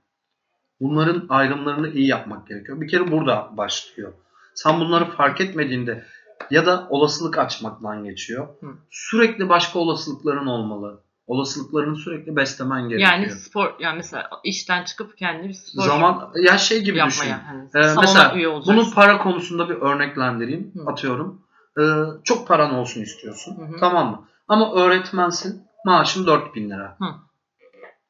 [0.81, 2.81] bunların ayrımlarını iyi yapmak gerekiyor.
[2.81, 4.13] Bir kere burada başlıyor.
[4.55, 6.05] Sen bunları fark etmediğinde
[6.51, 8.49] ya da olasılık açmaktan geçiyor.
[8.61, 8.67] Hı.
[8.91, 11.01] Sürekli başka olasılıkların olmalı.
[11.27, 13.11] Olasılıklarını sürekli beslemen gerekiyor.
[13.13, 17.29] Yani spor yani mesela işten çıkıp kendini bir spor Zaman ya şey gibi düşün.
[17.29, 18.35] yapmaya hani Ee, mesela.
[18.67, 20.73] Bunu para konusunda bir örneklendireyim.
[20.75, 20.91] Hı.
[20.91, 21.43] Atıyorum.
[21.81, 21.83] Ee,
[22.25, 23.57] çok paran olsun istiyorsun.
[23.59, 23.81] Hı hı.
[23.81, 24.29] Tamam mı?
[24.49, 25.63] Ama öğretmensin.
[25.85, 26.97] Maaşın 4000 lira.
[26.99, 27.05] Hı.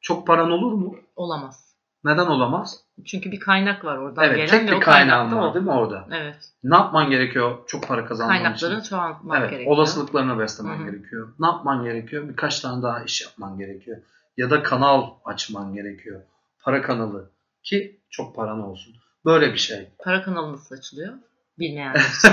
[0.05, 0.95] Çok paran olur mu?
[1.15, 1.65] olamaz.
[2.03, 2.77] Neden olamaz?
[3.05, 6.07] Çünkü bir kaynak var oradan Evet, gelen tek bir kaynağın var değil mi orada?
[6.11, 6.35] Evet.
[6.63, 8.89] Ne yapman gerekiyor çok para kazanman Kaynakları için?
[8.89, 9.75] çoğaltmak Evet, gerekiyor.
[9.77, 10.91] olasılıklarını beslemen Hı hı.
[10.91, 11.33] gerekiyor.
[11.39, 12.29] Ne yapman gerekiyor?
[12.29, 13.97] Birkaç tane daha iş yapman gerekiyor.
[14.37, 16.21] Ya da kanal açman gerekiyor.
[16.63, 17.31] Para kanalı
[17.63, 18.93] ki çok paran olsun.
[19.25, 19.89] Böyle bir şey.
[20.03, 21.13] Para kanalı nasıl açılıyor?
[21.59, 22.31] Bilmeyenler için.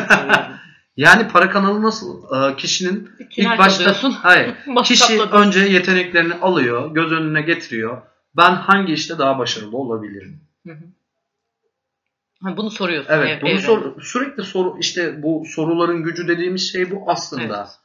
[0.97, 2.23] Yani para kanalı nasıl?
[2.35, 4.55] Ee, kişinin tünel ilk başta hayır.
[4.85, 8.03] Kişi önce yeteneklerini alıyor, göz önüne getiriyor.
[8.37, 10.41] Ben hangi işte daha başarılı olabilirim?
[10.67, 10.85] Hı hı.
[12.43, 13.13] Ha, bunu soruyorsun.
[13.13, 17.43] Evet, ev- bunu sor, sürekli soru işte bu soruların gücü dediğimiz şey bu aslında.
[17.59, 17.79] Evet.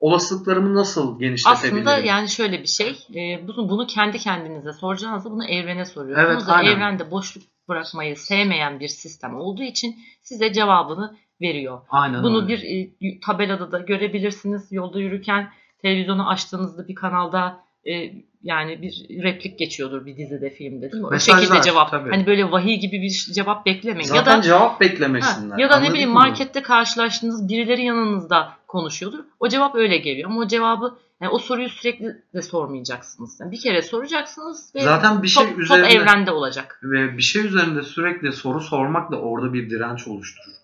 [0.00, 1.88] Olasılıklarımı nasıl genişletebilirim?
[1.88, 3.06] Aslında yani şöyle bir şey.
[3.14, 6.30] e, bunu, bunu kendi kendinize soracağınızda bunu evrene soruyorsunuz.
[6.30, 6.70] Evet, Ve aynen.
[6.70, 11.80] Evrende boşluk bırakmayı sevmeyen bir sistem olduğu için size cevabını veriyor.
[11.88, 12.48] Aynen Bunu öyle.
[12.48, 14.72] bir e, tabelada da görebilirsiniz.
[14.72, 15.50] Yolda yürürken
[15.82, 21.06] televizyonu açtığınızda bir kanalda e, yani bir replik geçiyordur bir dizide, filmde değil mi?
[21.06, 21.90] O Mesajlar, şekilde cevap.
[21.90, 22.10] tabii.
[22.10, 24.08] Hani böyle vahiy gibi bir cevap beklemeyin.
[24.08, 25.58] Zaten ya da cevap Ha, beklemesinler.
[25.58, 26.14] ya da ne bileyim mı?
[26.14, 29.18] markette karşılaştığınız birileri yanınızda konuşuyordur.
[29.40, 33.40] O cevap öyle geliyor ama o cevabı yani o soruyu sürekli de sormayacaksınız.
[33.40, 36.80] Yani bir kere soracaksınız ve Zaten bir şey top, top üzerinde evrende olacak.
[36.82, 40.54] ve bir şey üzerinde sürekli soru sormak da orada bir direnç oluşturur.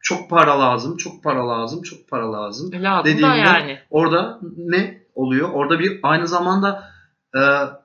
[0.00, 2.70] Çok para lazım, çok para lazım, çok para lazım.
[2.72, 3.78] Lazım da Dediğimde yani.
[3.90, 5.50] Orada ne oluyor?
[5.52, 6.90] Orada bir aynı zamanda
[7.34, 7.40] e,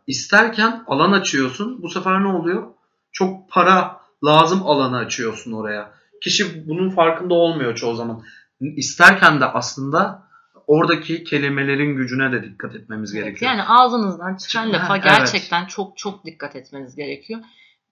[0.07, 1.81] isterken alan açıyorsun.
[1.81, 2.67] Bu sefer ne oluyor?
[3.11, 5.93] Çok para lazım alanı açıyorsun oraya.
[6.23, 8.23] Kişi bunun farkında olmuyor çoğu zaman.
[8.59, 10.23] İsterken de aslında
[10.67, 13.51] oradaki kelimelerin gücüne de dikkat etmemiz Evet, gerekiyor.
[13.51, 15.03] yani ağzınızdan çıkan lafa evet.
[15.03, 17.39] gerçekten çok çok dikkat etmeniz gerekiyor.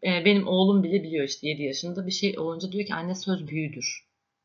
[0.04, 3.48] Ee, benim oğlum bile biliyor işte 7 yaşında bir şey olunca diyor ki anne söz
[3.48, 3.86] büyüdür.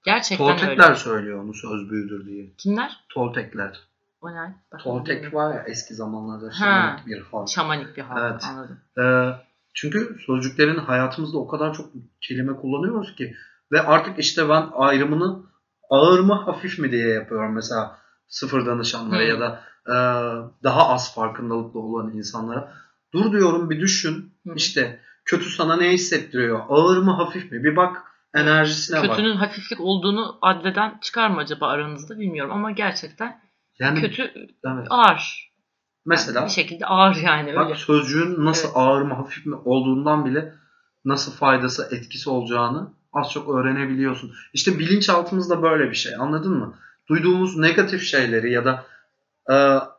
[0.04, 0.94] Gerçekten Toltekler öyle.
[0.98, 2.54] söylüyor onu söz büyüdür diye.
[2.58, 3.04] Kimler?
[3.14, 3.80] Toltekler.
[4.20, 4.54] O ne?
[4.72, 5.38] Bak, Toltek bilmiyorum.
[5.38, 7.48] var ya eski zamanlarda şamanik bir halk.
[7.48, 8.44] Şamanik bir halk Evet.
[8.50, 8.78] anladım.
[8.98, 9.34] Ee,
[9.74, 13.34] çünkü sözcüklerin hayatımızda o kadar çok kelime kullanıyoruz ki
[13.72, 15.42] ve artık işte ben ayrımını
[15.90, 19.28] ağır mı hafif mi diye yapıyorum mesela sıfır danışanlara Hmm.
[19.28, 19.94] ya da e,
[20.62, 22.72] daha az farkındalıklı olan insanlara.
[23.14, 24.52] Dur diyorum bir düşün Hı.
[24.56, 26.60] işte kötü sana ne hissettiriyor?
[26.68, 27.64] Ağır mı hafif mi?
[27.64, 28.02] Bir bak
[28.34, 29.10] enerjisine bak.
[29.10, 33.40] Kötünün hafiflik olduğunu adleden çıkar mı acaba aranızda bilmiyorum ama gerçekten
[33.78, 34.22] Yani kötü
[34.64, 34.86] evet.
[34.90, 35.52] ağır.
[36.06, 37.56] mesela bir şekilde ağır yani öyle.
[37.56, 38.76] Bak sözcüğün nasıl Evet.
[38.76, 40.54] ağır mı hafif mi olduğundan bile
[41.04, 44.32] nasıl faydası etkisi olacağını az çok öğrenebiliyorsun.
[44.52, 46.74] İşte bilinçaltımızda böyle bir şey anladın mı?
[47.08, 48.84] Duyduğumuz negatif şeyleri ya da
[49.50, 49.54] e,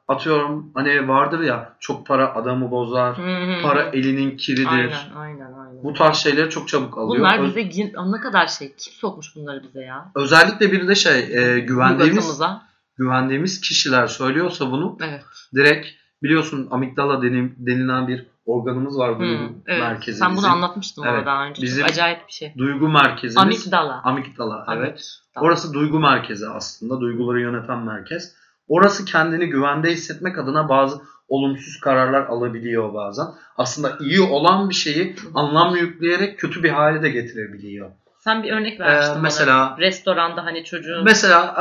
[0.08, 3.62] atıyorum hani vardır ya çok para adamı bozar, Hı hı.
[3.64, 4.68] para elinin kiridir.
[4.70, 5.84] Aynen aynen aynen.
[5.84, 7.20] Bu tarz şeyleri çok çabuk alıyor.
[7.20, 10.12] Bunlar Öz- bize gir- ne kadar şey kim sokmuş bunları bize ya?
[10.16, 12.42] özellikle bir de şey e, güvendiğimiz
[12.98, 15.22] güvendiğimiz kişiler söylüyorsa bunu Evet.
[15.56, 15.88] direkt
[16.24, 19.80] biliyorsun amigdala denim, denilen bir organımız var duygu evet.
[19.82, 20.18] merkezi.
[20.20, 21.62] Sen bunu anlatmıştın Evet, daha önce.
[21.62, 22.54] bizim- Çok acayip bir şey.
[22.58, 23.38] Duygu merkezimiz.
[23.38, 24.02] Amigdala.
[24.04, 24.78] Amigdala evet.
[24.78, 25.46] Amigdala.
[25.46, 27.02] Orası duygu merkezi aslında.
[27.02, 28.36] Duyguları yöneten merkez.
[28.68, 33.26] Orası kendini güvende hissetmek adına bazı olumsuz kararlar alabiliyor bazen.
[33.58, 37.92] Aslında iyi olan bir şeyi anlam yükleyerek kötü bir hale de getirebiliyor.
[38.20, 39.78] Sen bir örnek vermiştin Ee, mesela- bana.
[39.78, 41.56] Restoranda hani çocuğun Mesela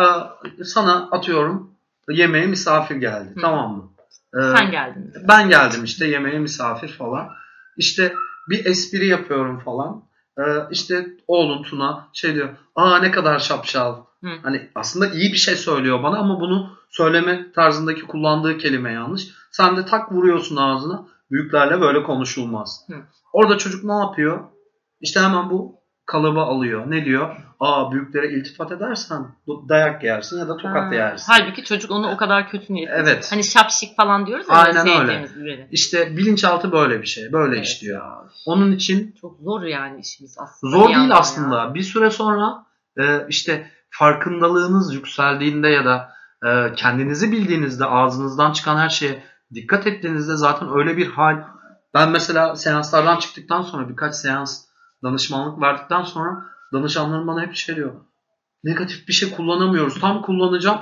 [0.60, 1.70] e, sana atıyorum
[2.08, 3.40] yemeğe misafir geldi Hı.
[3.40, 3.90] tamam mı?
[4.38, 5.12] Ee, sen geldin.
[5.28, 7.28] Ben geldim işte yemeğe misafir falan.
[7.76, 8.12] İşte
[8.50, 10.02] bir espri yapıyorum falan.
[10.38, 12.48] Ee, işte oğlun Tuna şey diyor.
[12.74, 13.96] Aa ne kadar şapşal.
[14.24, 14.30] Hı.
[14.42, 19.28] Hani aslında iyi bir şey söylüyor bana ama bunu söyleme tarzındaki kullandığı kelime yanlış.
[19.50, 21.06] Sen de tak vuruyorsun ağzına.
[21.30, 22.84] Büyüklerle böyle konuşulmaz.
[22.90, 22.94] Hı.
[23.32, 24.44] Orada çocuk ne yapıyor?
[25.00, 26.90] İşte hemen bu kalıbı alıyor.
[26.90, 27.36] Ne diyor?
[27.66, 29.26] Aa büyüklere iltifat edersen
[29.68, 30.94] dayak yersin ya da tokat Ha.
[30.94, 31.32] yersin.
[31.32, 32.92] Halbuki çocuk onu o kadar kötü niyetli.
[32.96, 33.28] Evet.
[33.32, 34.54] Hani şapşik falan diyoruz ya.
[34.54, 35.68] Aynen böyle öyle.
[35.70, 37.32] İşte bilinçaltı böyle bir şey.
[37.32, 38.02] Böyle Evet işliyor.
[38.46, 40.70] Onun için Çok zor yani işimiz aslında.
[40.76, 41.58] zor değil aslında.
[41.58, 41.74] ya.
[41.74, 42.66] Bir süre sonra
[43.00, 46.08] e, işte farkındalığınız yükseldiğinde ya da
[46.46, 49.22] e, kendinizi bildiğinizde ağzınızdan çıkan her şeye
[49.54, 51.42] dikkat ettiğinizde zaten öyle bir hal.
[51.94, 54.64] Ben mesela seanslardan çıktıktan sonra birkaç seans
[55.02, 57.94] danışmanlık verdikten sonra danışanlarım bana hep şey diyor.
[58.64, 60.00] Negatif bir şey kullanamıyoruz.
[60.00, 60.80] Tam kullanacağım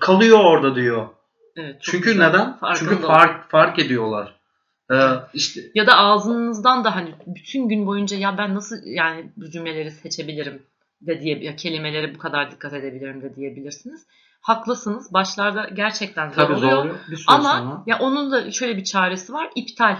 [0.00, 1.08] kalıyor orada diyor.
[1.56, 2.28] Evet, Çünkü güzel.
[2.28, 2.56] neden?
[2.56, 4.40] Farkında Çünkü fark fark ediyorlar.
[4.92, 4.96] Ee,
[5.34, 9.90] işte Ya da ağzınızdan da hani bütün gün boyunca ya ben nasıl yani bu cümleleri
[9.90, 10.62] seçebilirim
[11.00, 14.06] de diye ya kelimelere bu kadar dikkat edebilirim de diyebilirsiniz.
[14.40, 15.12] Haklısınız.
[15.12, 16.82] Başlarda gerçekten zor tabii oluyor.
[16.82, 17.24] zor.
[17.26, 17.82] Ama sonra.
[17.86, 19.50] ya onun da şöyle bir çaresi var.
[19.54, 19.96] İptal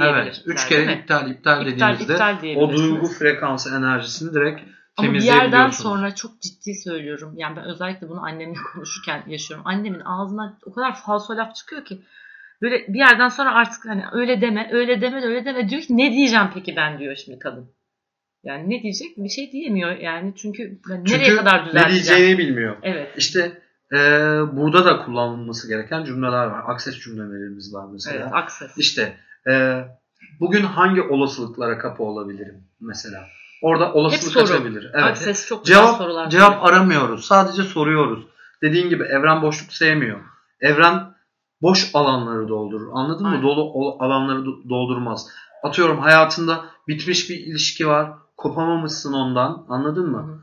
[0.00, 0.42] Evet.
[0.46, 4.60] Üç kere iptal iptal, dediğinizde iptal o duygu frekansı enerjisini direkt
[4.96, 5.52] Ama bir temizleyebiliyorsunuz.
[5.52, 7.34] yerden sonra çok ciddi söylüyorum.
[7.36, 9.66] Yani ben özellikle bunu annemle konuşurken yaşıyorum.
[9.66, 12.00] Annemin ağzından o kadar falso laf çıkıyor ki
[12.62, 16.12] böyle bir yerden sonra artık hani öyle deme, öyle deme, öyle deme diyor ki ne
[16.12, 17.70] diyeceğim peki ben diyor şimdi kadın.
[18.44, 19.16] Yani ne diyecek?
[19.16, 21.90] Bir şey diyemiyor yani çünkü nereye Çünkü kadar ne düzelteceğim?
[21.90, 22.76] diyeceğini bilmiyor.
[22.82, 23.08] Evet.
[23.16, 23.98] İşte e,
[24.52, 26.62] burada da kullanılması gereken cümleler var.
[26.66, 28.22] Akses cümlelerimiz var mesela.
[28.22, 28.78] Evet, akses.
[28.78, 29.16] İşte
[29.50, 29.84] e,
[30.40, 33.26] bugün hangi olasılıklara kapı olabilirim mesela?
[33.62, 34.90] Orada olasılık açabilir.
[34.94, 35.04] Evet.
[35.04, 36.30] Akses çok güzel Cevap sorular.
[36.30, 36.68] cevap soruyor.
[36.72, 37.24] aramıyoruz.
[37.24, 38.24] Sadece soruyoruz.
[38.62, 40.20] Dediğin gibi evren boşluk sevmiyor.
[40.60, 41.14] Evren
[41.62, 42.88] boş alanları doldurur.
[42.92, 43.38] Anladın Aynen.
[43.38, 43.42] mı?
[43.44, 45.26] Dolu alanları do- doldurmaz.
[45.62, 48.10] Atıyorum hayatında bitmiş bir ilişki var.
[48.36, 49.66] Kopamamışsın ondan.
[49.68, 50.18] Anladın mı?
[50.18, 50.40] Hı.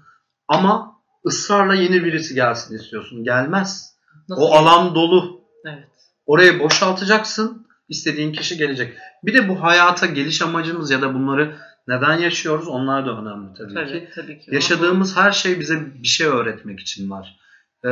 [0.47, 3.23] Ama ısrarla yeni birisi gelsin istiyorsun.
[3.23, 3.95] Gelmez.
[4.29, 5.41] Nasıl o alan dolu.
[5.65, 5.87] Evet.
[6.25, 7.67] Orayı boşaltacaksın.
[7.91, 8.97] İstediğin kişi gelecek.
[9.23, 11.55] Bir de bu hayata geliş amacımız ya da bunları
[11.87, 14.09] neden yaşıyoruz onlar da önemli tabii, Tabii, ki.
[14.15, 14.55] tabii ki.
[14.55, 17.37] Yaşadığımız her şey bize bir şey öğretmek için var.
[17.85, 17.89] Ee,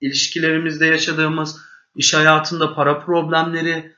[0.00, 1.60] ilişkilerimizde yaşadığımız,
[1.96, 3.92] iş hayatında para problemleri,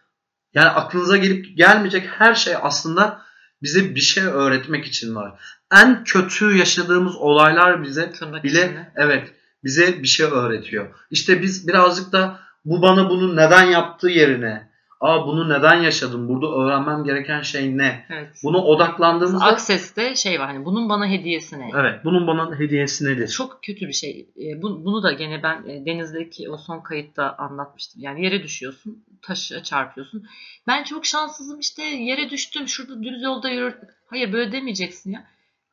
[0.55, 3.23] yani aklınıza gelip gelmeyecek her şey aslında
[3.63, 5.41] bize bir şey öğretmek için var.
[5.73, 8.93] En kötü yaşadığımız olaylar bize Tırnak bile içinde.
[8.97, 9.33] evet
[9.65, 10.87] bize bir şey öğretiyor.
[11.11, 14.74] İşte biz birazcık da bu bana bunu neden yaptığı yerine
[15.05, 18.07] aa bunu neden yaşadım burada öğrenmem gereken şey ne?
[18.11, 18.29] Evet.
[18.45, 21.71] Buna odaklandığımızda Akses'te şey var hani bunun bana hediyesi ne?
[21.75, 23.29] evet bunun bana hediyesi nedir?
[23.29, 24.29] Çok kötü bir şey.
[24.37, 28.03] E, bu- bunu da gene ben e, denizdeki o son kayıtta anlatmıştım.
[28.03, 30.25] Yani yere düşüyorsun, taşa çarpıyorsun.
[30.67, 33.75] Ben çok şanssızım işte yere düştüm, şurada düz yolda yürür.
[34.07, 35.25] Hayır böyle demeyeceksin ya.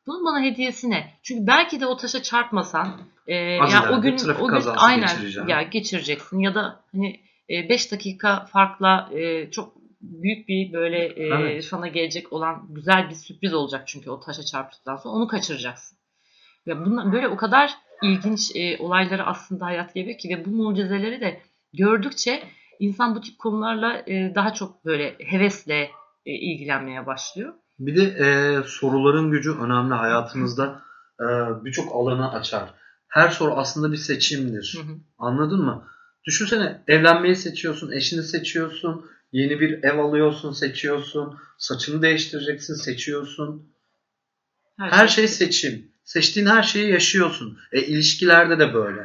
[0.06, 1.12] Bunun bana hediyesi ne?
[1.22, 5.08] Çünkü belki de o taşa çarpmasan e, ya ileride o gün o gün aynen
[5.48, 7.20] ya geçireceksin ya da hani
[7.68, 11.64] 5 dakika farkla e, çok büyük bir böyle e, Evet.
[11.64, 15.98] sana gelecek olan güzel bir sürpriz olacak çünkü o taşa çarptıktan sonra onu kaçıracaksın.
[16.66, 21.20] Ve bunlar böyle o kadar ilginç e, olayları aslında hayat geliyor ki ve bu mucizeleri
[21.20, 21.40] de
[21.72, 22.42] gördükçe
[22.78, 25.90] insan bu tip konularla e, daha çok böyle hevesle
[26.26, 27.54] e, ilgilenmeye başlıyor.
[27.78, 28.26] Bir de e,
[28.66, 30.82] soruların gücü önemli hayatımızda
[31.20, 31.24] e,
[31.64, 32.74] birçok alanı açar.
[33.08, 34.78] Her soru aslında bir seçimdir.
[34.80, 34.96] Hı hı.
[35.18, 35.86] Anladın mı?
[36.26, 43.72] Düşünsene evlenmeyi seçiyorsun, eşini seçiyorsun, yeni bir ev alıyorsun, seçiyorsun, saçını değiştireceksin, seçiyorsun.
[44.78, 45.92] Her şey seçim.
[46.04, 47.58] Seçtiğin her şeyi yaşıyorsun.
[47.72, 49.00] E ilişkilerde de böyle.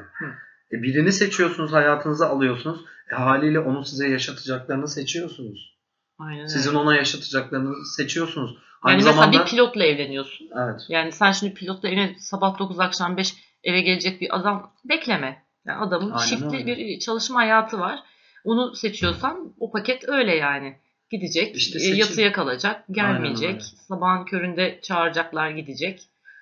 [0.72, 2.80] E, birini seçiyorsunuz, hayatınıza alıyorsunuz.
[3.12, 5.78] E, haliyle onun size yaşatacaklarını seçiyorsunuz.
[6.20, 6.46] Aynen.
[6.46, 8.52] Sizin ona yaşatacaklarını seçiyorsunuz.
[8.52, 10.50] yani Aynı mesela zamanda bir pilotla evleniyorsun.
[10.66, 10.82] evet.
[10.90, 15.47] Yani sen şimdi pilotla evine sabah 9 akşam 5 eve gelecek bir adam bekleme.
[15.68, 16.78] Yani adamın Aynen öyle.
[16.78, 18.00] bir çalışma hayatı var.
[18.44, 20.76] Onu seçiyorsan o paket öyle yani.
[21.10, 21.98] Gidecek, İşte e, seçim.
[21.98, 23.62] yatıya kalacak, gelmeyecek.
[23.62, 26.02] Sabahın köründe çağıracaklar gidecek.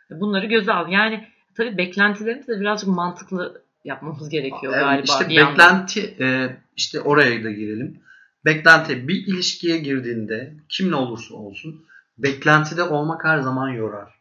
[0.10, 0.90] Bunları göze al.
[0.90, 5.02] Yani tabii beklentilerimizi de birazcık mantıklı yapmamız gerekiyor galiba.
[5.04, 8.00] işte beklenti e, işte oraya da girelim.
[8.46, 11.86] Beklenti bir ilişkiye girdiğinde kimle olursa olsun
[12.18, 14.16] beklentide olmak her zaman yorar.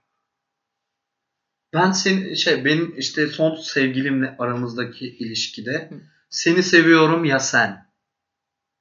[1.74, 5.94] Ben seni şey benim işte son sevgilimle aramızdaki ilişkide Hı.
[6.28, 7.84] seni seviyorum ya sen.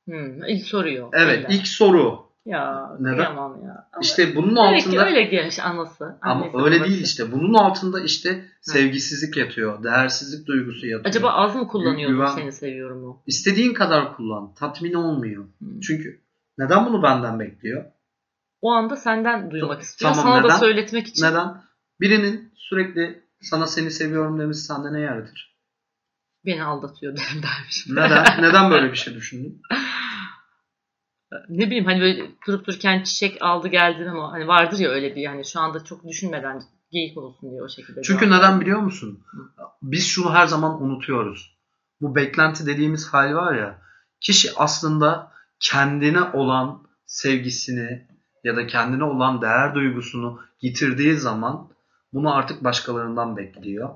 [0.08, 1.10] Hmm, ilk soruyor.
[1.14, 1.56] Evet Öyle.
[1.56, 2.24] ilk soru.
[2.46, 3.16] Ya Neden?
[3.16, 3.90] kıyamam ya.
[3.94, 6.18] Ama İşte bunun demek ki altında öyle gelmiş anası.
[6.22, 6.90] ama annesi, öyle babası.
[6.92, 7.32] değil işte.
[7.32, 9.84] Bunun altında işte sevgisizlik yatıyor.
[9.84, 11.06] Değersizlik duygusu yatıyor.
[11.10, 13.22] Acaba az mı kullanıyordun Güven- seni seviyorum o?
[13.28, 14.54] İstediğin kadar kullan.
[14.54, 15.46] Tatmin olmuyor.
[15.60, 15.80] Hmm.
[15.80, 16.22] Çünkü
[16.58, 17.86] neden bunu benden bekliyor?
[18.62, 20.12] O anda senden duymak istiyor.
[20.14, 20.58] Tamam, Sana da neden?
[20.58, 21.26] söyletmek için.
[21.26, 21.62] Neden?
[22.02, 25.58] Birinin sürekli sana seni seviyorum demesi sende ne yaratır?
[26.46, 27.88] Beni aldatıyor dermiş.
[27.88, 28.42] Neden?
[28.42, 29.62] Neden böyle bir şey düşündün?
[31.50, 35.22] ne bileyim hani böyle durup dururken çiçek aldı geldi ama hani vardır ya öyle bir
[35.22, 38.02] yani şu anda çok düşünmeden geyik olsun diye o şekilde.
[38.02, 38.62] Çünkü neden veriyor.
[38.62, 39.24] biliyor musun?
[39.82, 41.58] Biz şunu her zaman unutuyoruz.
[42.02, 43.82] Bu beklenti dediğimiz hal var ya,
[44.22, 48.08] kişi aslında kendine olan sevgisini
[48.44, 51.70] ya da kendine olan değer duygusunu yitirdiği zaman
[52.14, 53.90] bunu artık başkalarından bekliyor.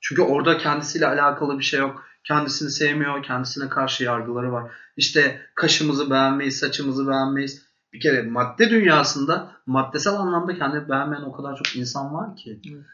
[0.00, 2.04] Çünkü orada kendisiyle alakalı bir şey yok.
[2.24, 4.72] kendisini sevmiyor, kendisine karşı yargıları var.
[4.96, 7.66] İşte kaşımızı beğenmeyiz, saçımızı beğenmeyiz.
[7.92, 12.60] Bir kere madde dünyasında maddesel anlamda kendini beğenmeyen o kadar çok insan var ki.
[12.72, 12.84] Evet.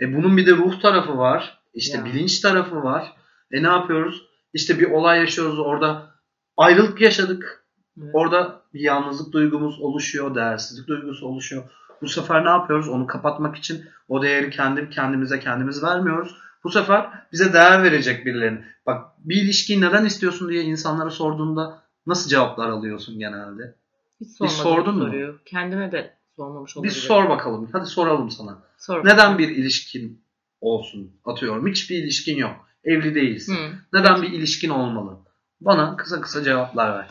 [0.00, 1.58] E bunun bir de ruh tarafı var.
[1.74, 2.04] İşte Ya.
[2.04, 3.12] bilinç tarafı var.
[3.50, 4.22] E ne yapıyoruz?
[4.52, 6.10] İşte bir olay yaşıyoruz orada.
[6.56, 7.64] Ayrılık yaşadık.
[8.02, 8.10] Evet.
[8.12, 11.62] Orada bir yalnızlık duygumuz oluşuyor, değersizlik duygusu oluşuyor.
[12.04, 12.88] Bu sefer ne yapıyoruz?
[12.88, 16.36] Onu kapatmak için o değeri kendi kendimize kendimiz vermiyoruz.
[16.64, 18.64] Bu sefer bize değer verecek birilerini.
[18.86, 23.74] Bak bir ilişkiyi neden istiyorsun diye insanlara sorduğunda nasıl cevaplar alıyorsun genelde?
[24.20, 25.04] Hiç Hiç sordun mu?
[25.04, 25.38] soruyu.
[25.46, 27.00] Kendime de sormamış Bir olabilirim.
[27.02, 27.68] sor bakalım.
[27.72, 28.58] Hadi soralım sana.
[28.78, 30.24] Sor Neden bir ilişkin
[30.60, 31.10] olsun?
[31.24, 31.66] Atıyorum.
[31.66, 32.56] Hiçbir ilişkin yok.
[32.84, 33.54] Evli değilsin.
[33.56, 33.70] Hı.
[33.92, 35.18] Neden bir ilişkin olmalı?
[35.60, 37.08] Bana kısa kısa cevaplar ver.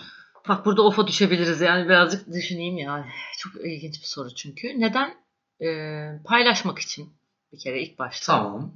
[0.49, 3.05] Bak burada ofa düşebiliriz yani birazcık düşüneyim yani.
[3.37, 4.79] Çok ilginç bir soru çünkü.
[4.79, 5.15] Neden?
[5.61, 7.13] Ee, paylaşmak için
[7.53, 8.33] bir kere ilk başta.
[8.33, 8.73] Tamam.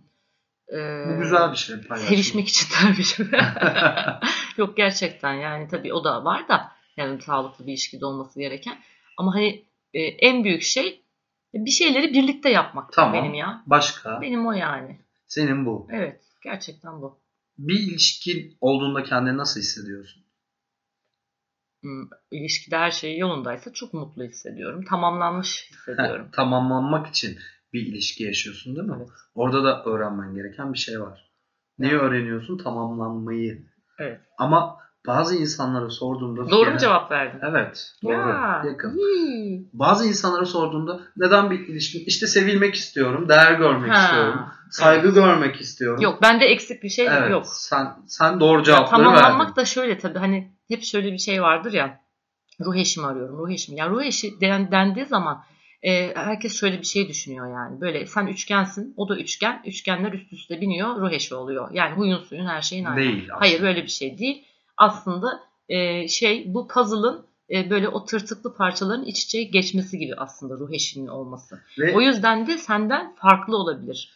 [0.74, 2.10] Ee, Bu güzel bir şey paylaşmak.
[2.10, 3.32] Sevişmek için tabii.
[4.58, 8.78] Yok gerçekten yani tabii o da var da yani sağlıklı bir ilişkide olması gereken.
[9.18, 11.02] Ama hani e, en büyük şey
[11.54, 13.14] bir şeyleri birlikte yapmak Tamam.
[13.14, 13.64] benim ya.
[13.66, 14.22] Başka?
[14.22, 15.00] Benim o yani.
[15.28, 15.88] Senin bu.
[15.92, 17.20] Evet gerçekten bu.
[17.58, 20.24] Bir ilişkin olduğunda kendini nasıl hissediyorsun?
[22.32, 24.86] İlişkide her şey yolundaysa çok mutlu hissediyorum.
[24.90, 26.28] Tamamlanmış hissediyorum.
[26.32, 27.38] Tamamlanmak için
[27.74, 28.96] bir ilişki yaşıyorsun değil mi?
[28.98, 29.10] Evet.
[29.36, 31.32] Orada da öğrenmen gereken bir şey var.
[31.80, 32.58] Neyi öğreniyorsun?
[32.58, 33.66] Tamamlanmayı.
[34.00, 34.20] Evet.
[34.38, 36.50] Ama bazı insanlara sorduğumda...
[36.50, 37.40] Doğru mu cevap verdin?
[37.50, 37.94] Evet.
[38.04, 38.14] Doğru.
[38.14, 38.98] Ya, Yakın.
[38.98, 39.70] iyi.
[39.74, 42.04] Bazı insanlara sorduğumda neden bir ilişkin?
[42.06, 44.40] İşte sevilmek istiyorum, değer görmek Ha, istiyorum,
[44.72, 46.02] saygı görmek istiyorum.
[46.02, 47.44] Yok bende eksik bir şey evet, yok.
[47.48, 49.56] Sen sen doğru cevapları Tamamlanmak verdin.
[49.56, 52.02] da şöyle tabii hani hep şöyle bir şey vardır ya
[52.66, 53.80] ruh eşimi arıyorum ruh eşimi.
[53.80, 55.44] Yani ruh eşi den, dendiği zaman
[55.84, 57.82] e, herkes şöyle bir şey düşünüyor yani.
[57.82, 59.62] Böyle sen üçgensin o da üçgen.
[59.66, 61.70] Üçgenler üst üste biniyor ruh eşi oluyor.
[61.74, 62.98] Yani huyun suyun her şeyin aynı.
[63.00, 63.40] Değil aslında.
[63.40, 64.46] Hayır böyle bir şey değil.
[64.78, 70.54] Aslında e, şey bu puzzle'ın e, böyle o tırtıklı parçaların iç içe geçmesi gibi aslında
[70.56, 71.62] ruh eşinin olması.
[71.80, 74.14] Ve O yüzden de senden farklı olabilir.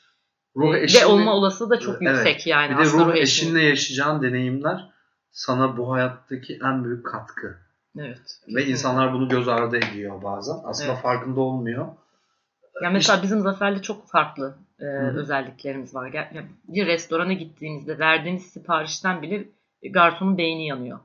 [0.55, 2.17] ruh eşinle, Ve olma olasılığı da çok Evet.
[2.25, 3.21] yüksek yani bir de ruh eşinin.
[3.21, 4.90] eşinle yaşayacağın deneyimler
[5.31, 7.57] sana bu hayattaki en büyük katkı.
[7.97, 8.39] Evet.
[8.55, 10.55] Ve insanlar bunu göz ardı ediyor bazen.
[10.63, 11.01] Aslında Evet.
[11.01, 11.87] farkında olmuyor.
[12.83, 16.13] Yani mesela bizim Zafer'le çok farklı e, özelliklerimiz var.
[16.13, 19.47] Yani bir restorana gittiğimizde verdiğimiz siparişten bile
[19.91, 20.99] garsonun beyni yanıyor.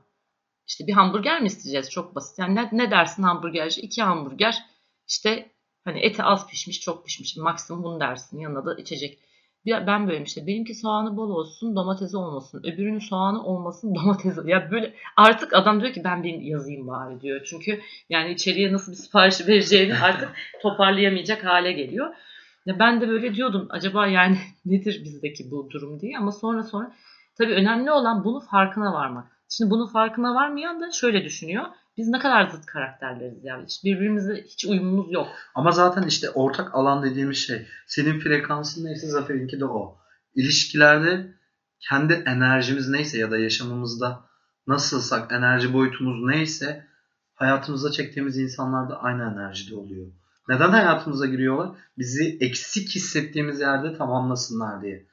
[0.67, 1.89] İşte bir hamburger mi isteyeceğiz?
[1.89, 2.39] Çok basit.
[2.39, 3.81] Yani ne, ne dersin hamburgerci?
[3.81, 4.65] İki hamburger.
[5.07, 5.51] İşte
[5.83, 7.37] hani eti az pişmiş, çok pişmiş.
[7.37, 8.39] Maksimum bunu dersin.
[8.39, 9.19] Yanına da içecek.
[9.65, 12.59] Ben böyle işte benimki soğanı bol olsun, domatesi olmasın.
[12.59, 14.41] Öbürünün soğanı olmasın, domatesi.
[14.45, 17.41] Ya böyle artık adam diyor ki ben bir yazayım bari diyor.
[17.49, 22.15] Çünkü yani içeriye nasıl bir sipariş vereceğini artık toparlayamayacak hale geliyor.
[22.65, 26.95] Ya ben de böyle diyordum acaba yani nedir bizdeki bu durum diye ama sonra sonra
[27.37, 29.25] tabii önemli olan bunu farkına varmak.
[29.49, 31.65] Şimdi bunun farkına varmayan da şöyle düşünüyor.
[31.97, 33.65] Biz ne kadar zıt karakterleriz yani.
[33.65, 35.27] Hiç birbirimizle hiç uyumumuz yok.
[35.55, 37.67] Ama zaten işte ortak alan dediğimiz şey.
[37.87, 39.97] Senin frekansın neyse Zafer'inki de o.
[40.35, 41.33] İlişkilerde
[41.79, 44.19] kendi enerjimiz neyse ya da yaşamımızda
[44.67, 46.87] nasılsak enerji boyutumuz neyse
[47.35, 50.07] hayatımıza çektiğimiz insanlar da aynı enerjide oluyor.
[50.49, 51.69] Neden hayatımıza giriyorlar?
[51.97, 55.05] Bizi eksik hissettiğimiz yerde tamamlasınlar diye.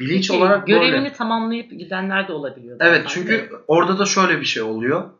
[0.00, 1.12] Bilinç Peki, olarak görevini böyle.
[1.12, 2.76] tamamlayıp gidenler de olabiliyor.
[2.80, 3.14] Evet zaten.
[3.14, 5.10] çünkü orada da şöyle bir şey oluyor.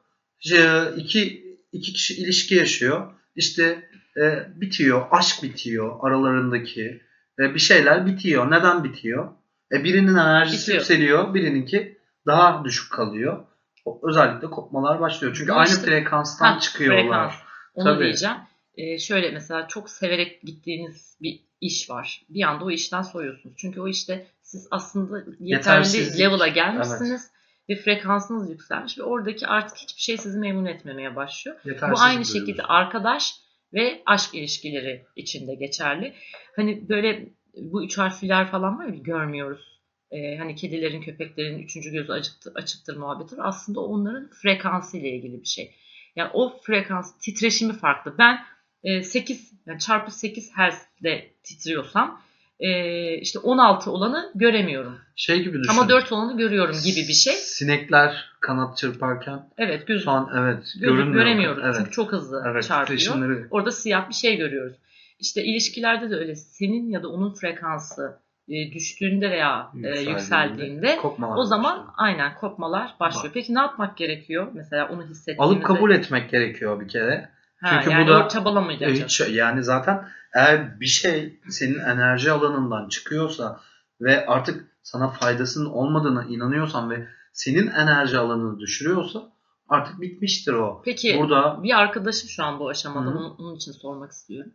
[0.42, 3.12] İşte iki, iki kişi ilişki yaşıyor.
[3.36, 5.06] İşte e, bitiyor.
[5.10, 7.02] Aşk bitiyor aralarındaki.
[7.40, 8.50] E, bir şeyler bitiyor.
[8.50, 9.32] Neden bitiyor?
[9.72, 10.78] E, birinin enerjisi Bitiyor.
[10.78, 11.34] yükseliyor.
[11.34, 13.44] Birininki daha düşük kalıyor.
[13.84, 15.34] O- Özellikle kopmalar başlıyor.
[15.38, 17.02] Çünkü Bu aynı işte- frekanstan Ha, çıkıyorlar.
[17.30, 17.32] frekans.
[17.74, 18.04] Onu Tabii.
[18.04, 18.36] diyeceğim.
[18.76, 22.22] Ee, şöyle mesela çok severek gittiğiniz bir iş var.
[22.28, 23.54] Bir anda o işten soyuyorsunuz.
[23.58, 27.30] Çünkü o işte siz aslında yeterli level'a gelmişsiniz.
[27.72, 31.56] Ve frekansınız yükselmiş ve oradaki artık hiçbir şey sizi memnun etmemeye başlıyor.
[31.64, 33.34] Bu Yetersizlik aynı şekilde arkadaş
[33.74, 36.14] ve aşk ilişkileri içinde geçerli.
[36.56, 39.80] Hani böyle bu üç harfliler falan var ya görmüyoruz.
[40.10, 43.44] Ee, hani kedilerin, köpeklerin üçüncü gözü açıktır, açıktır muhabbeti var.
[43.48, 45.74] Aslında onların frekansı ile ilgili bir şey.
[46.16, 48.14] Yani o frekans titreşimi farklı.
[48.18, 48.38] Ben
[48.84, 52.22] e, 8 yani çarpı 8 Hz'de titriyorsam
[52.62, 54.98] e, işte 16 olanı göremiyorum.
[55.16, 55.70] Şey gibi düşün.
[55.70, 57.34] Ama 4 olanı görüyorum gibi bir şey.
[57.34, 61.12] Sinekler kanat çırparken Evet göz, şu an evet görünmüyor.
[61.24, 61.62] göremiyoruz.
[61.64, 61.74] Evet.
[61.78, 62.98] Çünkü çok hızlı evet, çarpıyor.
[62.98, 64.76] titreşimleri Orada siyah bir şey görüyoruz.
[65.20, 66.34] İşte ilişkilerde de öyle.
[66.36, 71.94] Senin ya da onun frekansı e, düştüğünde veya e, Yükseldiğinde, yükseldiğinde kopmalar o zaman başlıyor.
[71.96, 73.24] aynen kopmalar başlıyor.
[73.24, 73.34] Bak.
[73.34, 74.46] Peki ne yapmak gerekiyor?
[74.54, 75.42] Mesela onu hissettiğimizde.
[75.42, 77.28] alıp kabul etmek gerekiyor bir kere.
[77.62, 78.90] Ha, çünkü bu yani da- o çabalamayacak.
[78.90, 83.60] Hiç, yani zaten eğer bir şey senin enerji alanından çıkıyorsa
[84.00, 89.32] ve artık sana faydasının olmadığına inanıyorsan ve senin enerji alanını düşürüyorsa
[89.68, 90.82] artık bitmiştir o.
[90.84, 93.10] Peki Burada bir arkadaşım şu an bu aşamada Hı.
[93.10, 94.52] onun, onun için sormak istiyorum.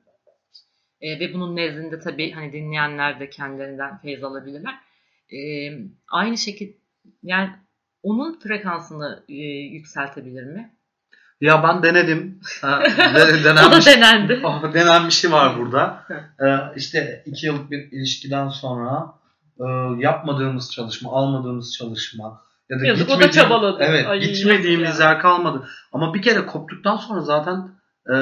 [1.01, 4.75] Ee, ve bunun nezdinde tabii hani dinleyenler de kendilerinden feyz alabilirler.
[5.33, 5.37] Ee,
[6.11, 6.77] aynı şekilde
[7.23, 7.49] yani
[8.03, 9.33] onun frekansını e,
[9.73, 10.76] yükseltebilir mi?
[11.41, 12.39] Ya ben denedim.
[12.61, 12.83] Ha,
[13.15, 14.41] de- denen O da denendi.
[14.43, 16.03] Oh, denen bir şey var burada.
[16.39, 19.05] Ee, işte iki yıllık bir ilişkiden sonra
[19.59, 19.65] e,
[19.97, 23.77] yapmadığımız çalışma, almadığımız çalışma ya da Yazık, o da gitmediğim- çabaladı.
[23.83, 25.67] Evet, Ay, gitmediğimiz yer kalmadı.
[25.93, 27.69] Ama bir kere koptuktan sonra zaten
[28.13, 28.15] e,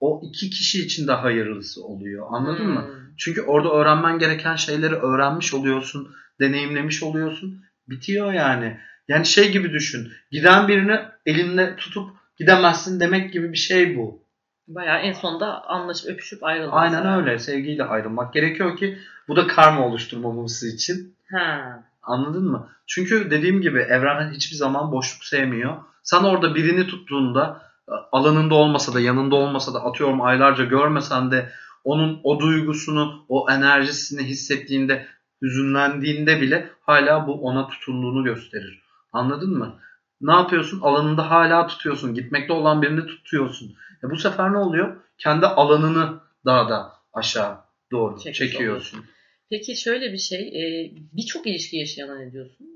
[0.00, 2.26] o iki kişi için de hayırlısı oluyor.
[2.30, 2.80] Anladın mı?
[2.80, 3.06] Hmm.
[3.18, 6.08] Çünkü orada öğrenmen gereken şeyleri öğrenmiş oluyorsun,
[6.40, 7.62] deneyimlemiş oluyorsun.
[7.88, 8.78] Bitiyor yani.
[9.08, 10.08] Yani şey gibi düşün.
[10.30, 14.26] Giden birini elinle tutup gidemezsin demek gibi bir şey bu.
[14.68, 16.70] Bayağı en sonunda anlaşıp öpüşüp ayrıldı.
[16.72, 17.16] Aynen mesela.
[17.16, 17.38] öyle.
[17.38, 21.16] Sevgiyle ayrılmak gerekiyor ki bu da karma oluşturmamız için.
[21.32, 21.82] Ha.
[22.02, 22.68] Anladın mı?
[22.86, 25.76] Çünkü dediğim gibi evren hiçbir zaman boşluk sevmiyor.
[26.02, 31.52] Sen orada birini tuttuğunda e, alanında olmasa da yanında olmasa da atıyorum aylarca görmesen de
[31.84, 35.06] onun o duygusunu, o enerjisini hissettiğinde,
[35.42, 38.82] hüzünlendiğinde bile hala bu ona tutunduğunu gösterir.
[39.12, 39.74] Anladın mı?
[40.20, 40.80] Ne yapıyorsun?
[40.80, 42.14] Alanında hala tutuyorsun.
[42.14, 43.74] Gitmekte olan birini tutuyorsun.
[44.04, 44.96] E bu sefer ne oluyor?
[45.18, 47.58] Kendi alanını daha da aşağı
[47.92, 49.04] doğru Çekmiş çekiyorsun.
[49.50, 52.66] Peki şöyle bir şey, e, birçok ilişki yaşayana ne diyorsun?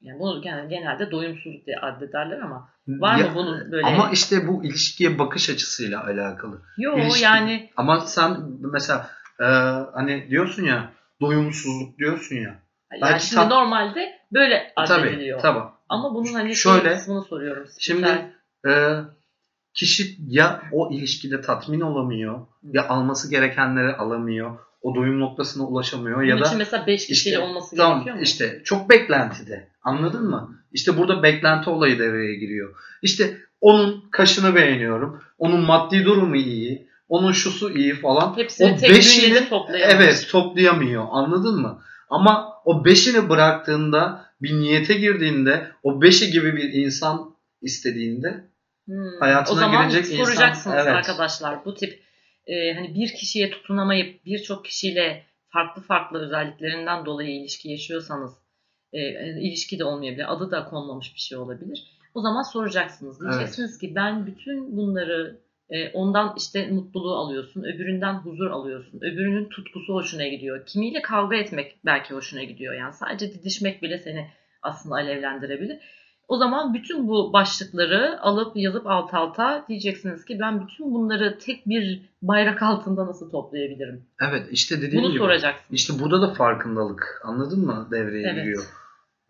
[0.00, 3.86] Yani bunu gen- genelde doyumsuzluk diye addederler ama var Ya- mı bunun böyle?
[3.86, 6.62] Ama işte bu ilişkiye bakış açısıyla alakalı.
[6.78, 8.36] Yo ilişki- yani Ama sen
[8.72, 9.10] mesela
[9.40, 9.44] e,
[9.94, 12.42] hani diyorsun ya doyumsuzluk diyorsun ya.
[12.92, 15.40] yani belki şimdi tat- normalde böyle Tabii addediliyor.
[15.40, 15.62] tabii.
[15.88, 17.66] Ama bunun hani Şöyle, kısmını soruyorum.
[17.78, 19.04] Şimdi Spiritüel- e,
[19.74, 24.58] kişi ya o ilişkide tatmin olamıyor ya alması gerekenleri alamıyor.
[24.82, 28.16] O doyum noktasına ulaşamıyor bunun ya için da mesela 5 kişiyle işte, olması tamam gerekiyor
[28.16, 28.22] mu?
[28.22, 29.68] işte çok beklentide.
[29.82, 30.56] Anladın mı?
[30.72, 32.74] İşte burada beklenti olayı devreye giriyor.
[33.02, 35.22] İşte onun kaşını beğeniyorum.
[35.38, 36.90] Onun maddi durumu iyi.
[37.08, 38.36] Onun şusu iyi falan.
[38.36, 39.94] Hepsini o tek beşini bünyede toplayamaz.
[39.94, 41.82] Evet toplayamıyor anladın mı?
[42.10, 48.50] Ama o beşini bıraktığında bir niyete girdiğinde o beşi gibi bir insan istediğinde
[48.86, 49.20] Hmm.
[49.20, 50.86] hayatına o zaman girecek insan- soracaksınız evet.
[50.94, 52.02] arkadaşlar bu tip
[52.46, 58.32] e, hani bir kişiye tutunamayıp birçok kişiyle farklı farklı özelliklerinden dolayı ilişki yaşıyorsanız
[58.92, 63.78] e, e, ilişki de olmayabilir adı da konmamış bir şey olabilir o zaman soracaksınız diyeceksiniz
[63.78, 65.40] ki ben bütün bunları
[65.94, 72.14] ondan işte mutluluğu alıyorsun öbüründen huzur alıyorsun öbürünün tutkusu hoşuna gidiyor kimiyle kavga etmek belki
[72.14, 74.26] hoşuna gidiyor yani sadece didişmek bile seni
[74.62, 75.78] aslında alevlendirebilir
[76.28, 81.68] o zaman bütün bu başlıkları alıp yazıp alt alta diyeceksiniz ki ben bütün bunları tek
[81.68, 84.04] bir bayrak altında nasıl toplayabilirim?
[84.28, 85.80] evet işte dediğim Bunu gibi soracaksınız.
[85.80, 88.34] işte burada da farkındalık anladın mı devreye Evet.
[88.44, 88.64] giriyor.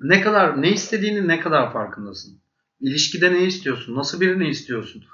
[0.01, 2.39] Ne kadar ne istediğini ne kadar farkındasın.
[2.81, 3.97] İlişkide ne istiyorsun?
[3.97, 5.05] Nasıl birini istiyorsun?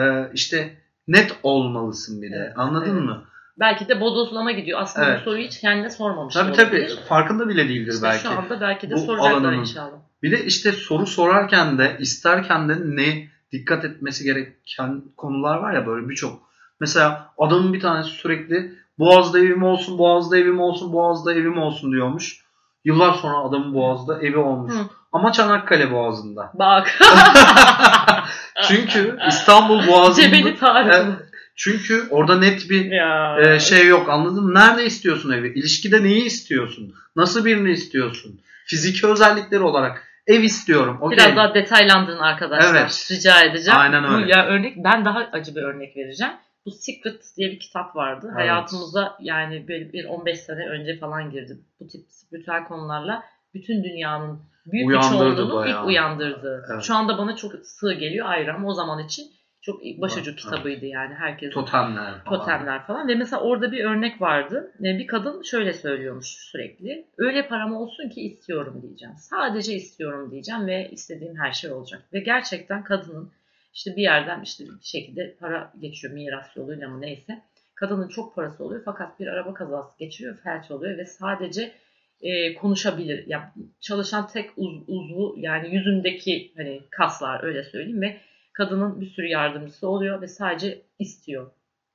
[0.00, 0.76] Ee, işte
[1.08, 2.36] net olmalısın bir de.
[2.36, 3.02] Evet, Anladın evet.
[3.04, 3.24] mı?
[3.58, 4.80] Belki de bodozlama gidiyor.
[4.82, 5.20] Aslında Evet.
[5.20, 6.76] bu soruyu hiç kendine sormamış Tabii da tabii.
[6.76, 6.98] olabilir.
[7.08, 8.22] Farkında bile değildir İşte belki.
[8.22, 9.96] şu anda belki de Bu soracaklar alanının- inşallah.
[10.22, 15.86] Bir de işte soru sorarken de isterken de ne dikkat etmesi gereken konular var ya
[15.86, 16.42] böyle birçok.
[16.80, 22.40] Mesela adamın bir tanesi sürekli Boğaz'da evim olsun, Boğaz'da evim olsun, Boğaz'da evim olsun diyormuş.
[22.84, 24.74] Yıllar sonra adamın Boğaz'da evi olmuş.
[24.74, 24.78] Hı.
[25.12, 26.50] Ama Çanakkale Boğazı'nda.
[26.54, 26.98] Bak.
[28.68, 30.94] Çünkü İstanbul Boğazı'nda Cebeli Tarık.
[30.94, 31.14] Evet.
[31.56, 33.38] çünkü orada net bir ya.
[33.40, 34.54] e, şey yok anladın mı?
[34.54, 35.48] Nerede istiyorsun evi?
[35.58, 36.94] İlişkide neyi istiyorsun?
[37.16, 38.40] Nasıl birini istiyorsun?
[38.66, 40.98] Fiziki özellikleri olarak ev istiyorum.
[41.00, 41.18] okey.
[41.18, 42.74] Biraz daha detaylandırın arkadaşlar.
[42.80, 43.08] Evet.
[43.10, 43.80] Rica edeceğim.
[43.80, 44.32] Aynen Bu öyle.
[44.32, 46.32] ya örnek ben daha acı bir örnek vereceğim.
[46.66, 48.26] Bu Secret diye bir kitap vardı.
[48.30, 48.36] Evet.
[48.40, 51.58] Hayatımıza yani böyle bir 15 sene önce falan girdi.
[51.80, 53.22] Bu tip spiritüel konularla
[53.54, 55.80] bütün dünyanın büyük bir Uyandırdı çoğunluğunu bayağı.
[55.82, 56.66] ilk uyandırdı.
[56.72, 56.82] Evet.
[56.82, 59.26] Şu anda bana çok sığ geliyor ayrı ama o zaman için
[59.62, 60.40] çok başucu Evet.
[60.40, 62.38] kitabıydı yani herkes Totemler falan.
[62.38, 64.72] totemler falan ve mesela orada bir örnek vardı.
[64.80, 67.06] E, Bir kadın şöyle söylüyormuş sürekli.
[67.18, 69.14] Öyle param olsun ki istiyorum diyeceğim.
[69.18, 72.02] Sadece istiyorum diyeceğim ve istediğim her şey olacak.
[72.12, 73.32] Ve gerçekten kadının
[73.74, 77.42] işte bir yerden işte bir şekilde para geçiyor miras yoluyla mı neyse.
[77.74, 81.72] Kadının çok parası oluyor fakat bir araba kazası geçiriyor, felç oluyor ve sadece
[82.20, 83.24] e, konuşabilir.
[83.26, 83.44] Yani
[83.80, 88.16] çalışan tek uz- uzvu yani yüzündeki hani kaslar öyle söyleyeyim ve
[88.52, 91.50] kadının bir sürü yardımcısı oluyor ve sadece istiyor.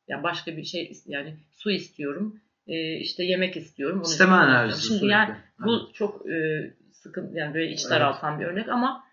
[0.07, 2.35] Yani başka bir şey yani su istiyorum,
[2.67, 4.01] e, işte yemek istiyorum.
[4.01, 5.11] İsteme enerjisi Şimdi sürekli.
[5.13, 5.95] yani bu Evet.
[5.95, 6.35] çok e,
[6.93, 7.91] sıkın yani böyle iç Evet.
[7.91, 9.03] daraltan bir örnek ama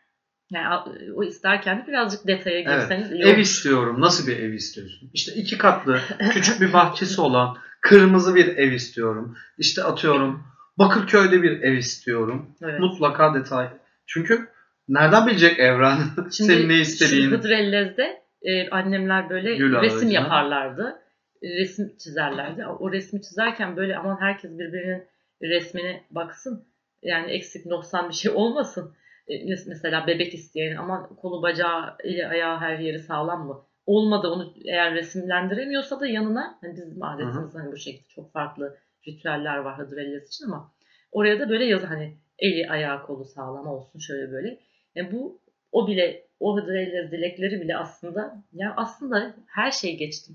[0.53, 0.67] yani
[1.15, 2.81] o isterken de birazcık detaya Evet.
[2.81, 3.39] girseniz iyi Ev olur.
[3.39, 4.01] istiyorum.
[4.01, 5.11] Nasıl bir ev istiyorsun?
[5.15, 6.01] İşte iki katlı,
[6.33, 9.37] küçük bir bahçesi olan, Kırmızı bir ev istiyorum.
[9.59, 10.43] İşte atıyorum
[10.79, 12.51] Bakırköy'de bir ev istiyorum.
[12.63, 12.81] Evet.
[12.81, 13.69] Mutlaka detay.
[14.07, 14.49] Çünkü
[14.89, 15.99] nereden bilecek Evren
[16.31, 17.37] senin ne istediğini?
[17.37, 20.13] Hıdrellez'de e, annemler böyle Gül resim ağacına.
[20.13, 20.99] yaparlardı.
[21.43, 22.67] E, Resim çizerlerdi.
[22.67, 25.03] O resmi çizerken böyle aman herkes birbirinin
[25.43, 26.65] resmine baksın.
[27.03, 28.95] Yani eksik noksan bir şey olmasın.
[29.29, 33.61] E, mes- Mesela bebek isteyen aman kolu bacağı eli ayağı her yeri sağlam mı?
[33.87, 38.77] Olmadı onu eğer resimlendiremiyorsa da yanına hani bizim adetimiz hani bu şekilde çok farklı
[39.09, 40.73] ritüeller var Hıdrellez için ama
[41.13, 44.59] oraya da böyle yazı hani eli ayağı kolu sağlam olsun şöyle böyle.
[44.95, 45.41] Yani bu
[45.73, 50.33] o bile o Hıdrellez dilekleri bile aslında ya aslında her şey geçti.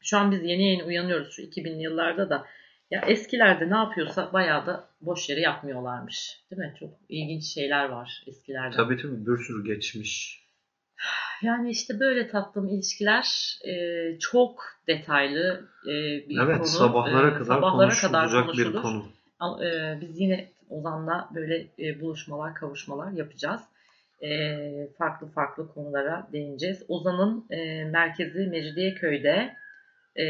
[0.00, 2.46] Şu an biz yeni yeni uyanıyoruz şu 2000'li yıllarda da.
[2.90, 6.40] Ya eskilerde ne yapıyorsa bayağı da boş yere yapmıyorlarmış.
[6.50, 6.74] Değil mi?
[6.80, 8.76] Çok ilginç şeyler var eskilerde.
[8.76, 10.45] Tabii tabii bir sürü geçmiş.
[11.42, 13.72] Yani işte böyle tatlım ilişkiler e,
[14.18, 15.92] çok detaylı e,
[16.28, 16.66] bir evet konu.
[16.66, 18.82] sabahlara E, kadar sabahlara kadar konuşulacak bir konuşulur.
[18.82, 19.64] konu.
[19.64, 23.60] E, biz yine Ozan'la böyle e, buluşmalar, kavuşmalar yapacağız.
[24.22, 24.28] E,
[24.98, 26.82] farklı farklı konulara değineceğiz.
[26.88, 29.54] Ozan'ın e, merkezi Mecidiyeköy'de
[30.16, 30.24] e,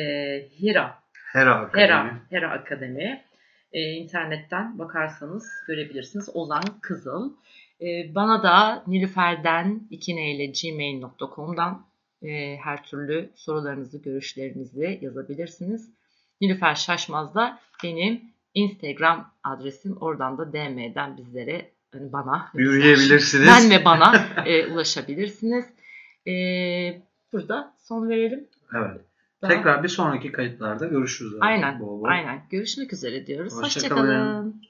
[0.61, 0.95] Hira,
[1.33, 1.87] Hera Akademi.
[1.87, 3.25] Hera, Hera Akademi.
[3.73, 6.29] E, internetten bakarsanız görebilirsiniz.
[6.35, 7.33] Ozan Kızıl.
[7.81, 11.87] E, bana da nilüferden ikineyle gmail.com'dan
[12.23, 15.91] e, her türlü sorularınızı, görüşlerinizi yazabilirsiniz.
[16.41, 18.21] Nilüfer Şaşmaz da benim
[18.55, 19.97] Instagram adresim.
[20.01, 23.47] Oradan da DM'den bizlere, hani bana, Yürüyebilirsiniz.
[23.49, 25.65] ben ve bana e, ulaşabilirsiniz.
[26.27, 26.33] E,
[27.33, 28.49] burada son verelim.
[28.75, 29.01] Evet.
[29.43, 31.33] Daha- Tekrar bir sonraki kayıtlarda görüşürüz.
[31.41, 32.05] Aynen, Bol bol.
[32.05, 32.43] aynen.
[32.51, 33.53] Görüşmek üzere diyoruz.
[33.55, 34.01] Hoşça kalın.
[34.03, 34.63] Hoşçakalın.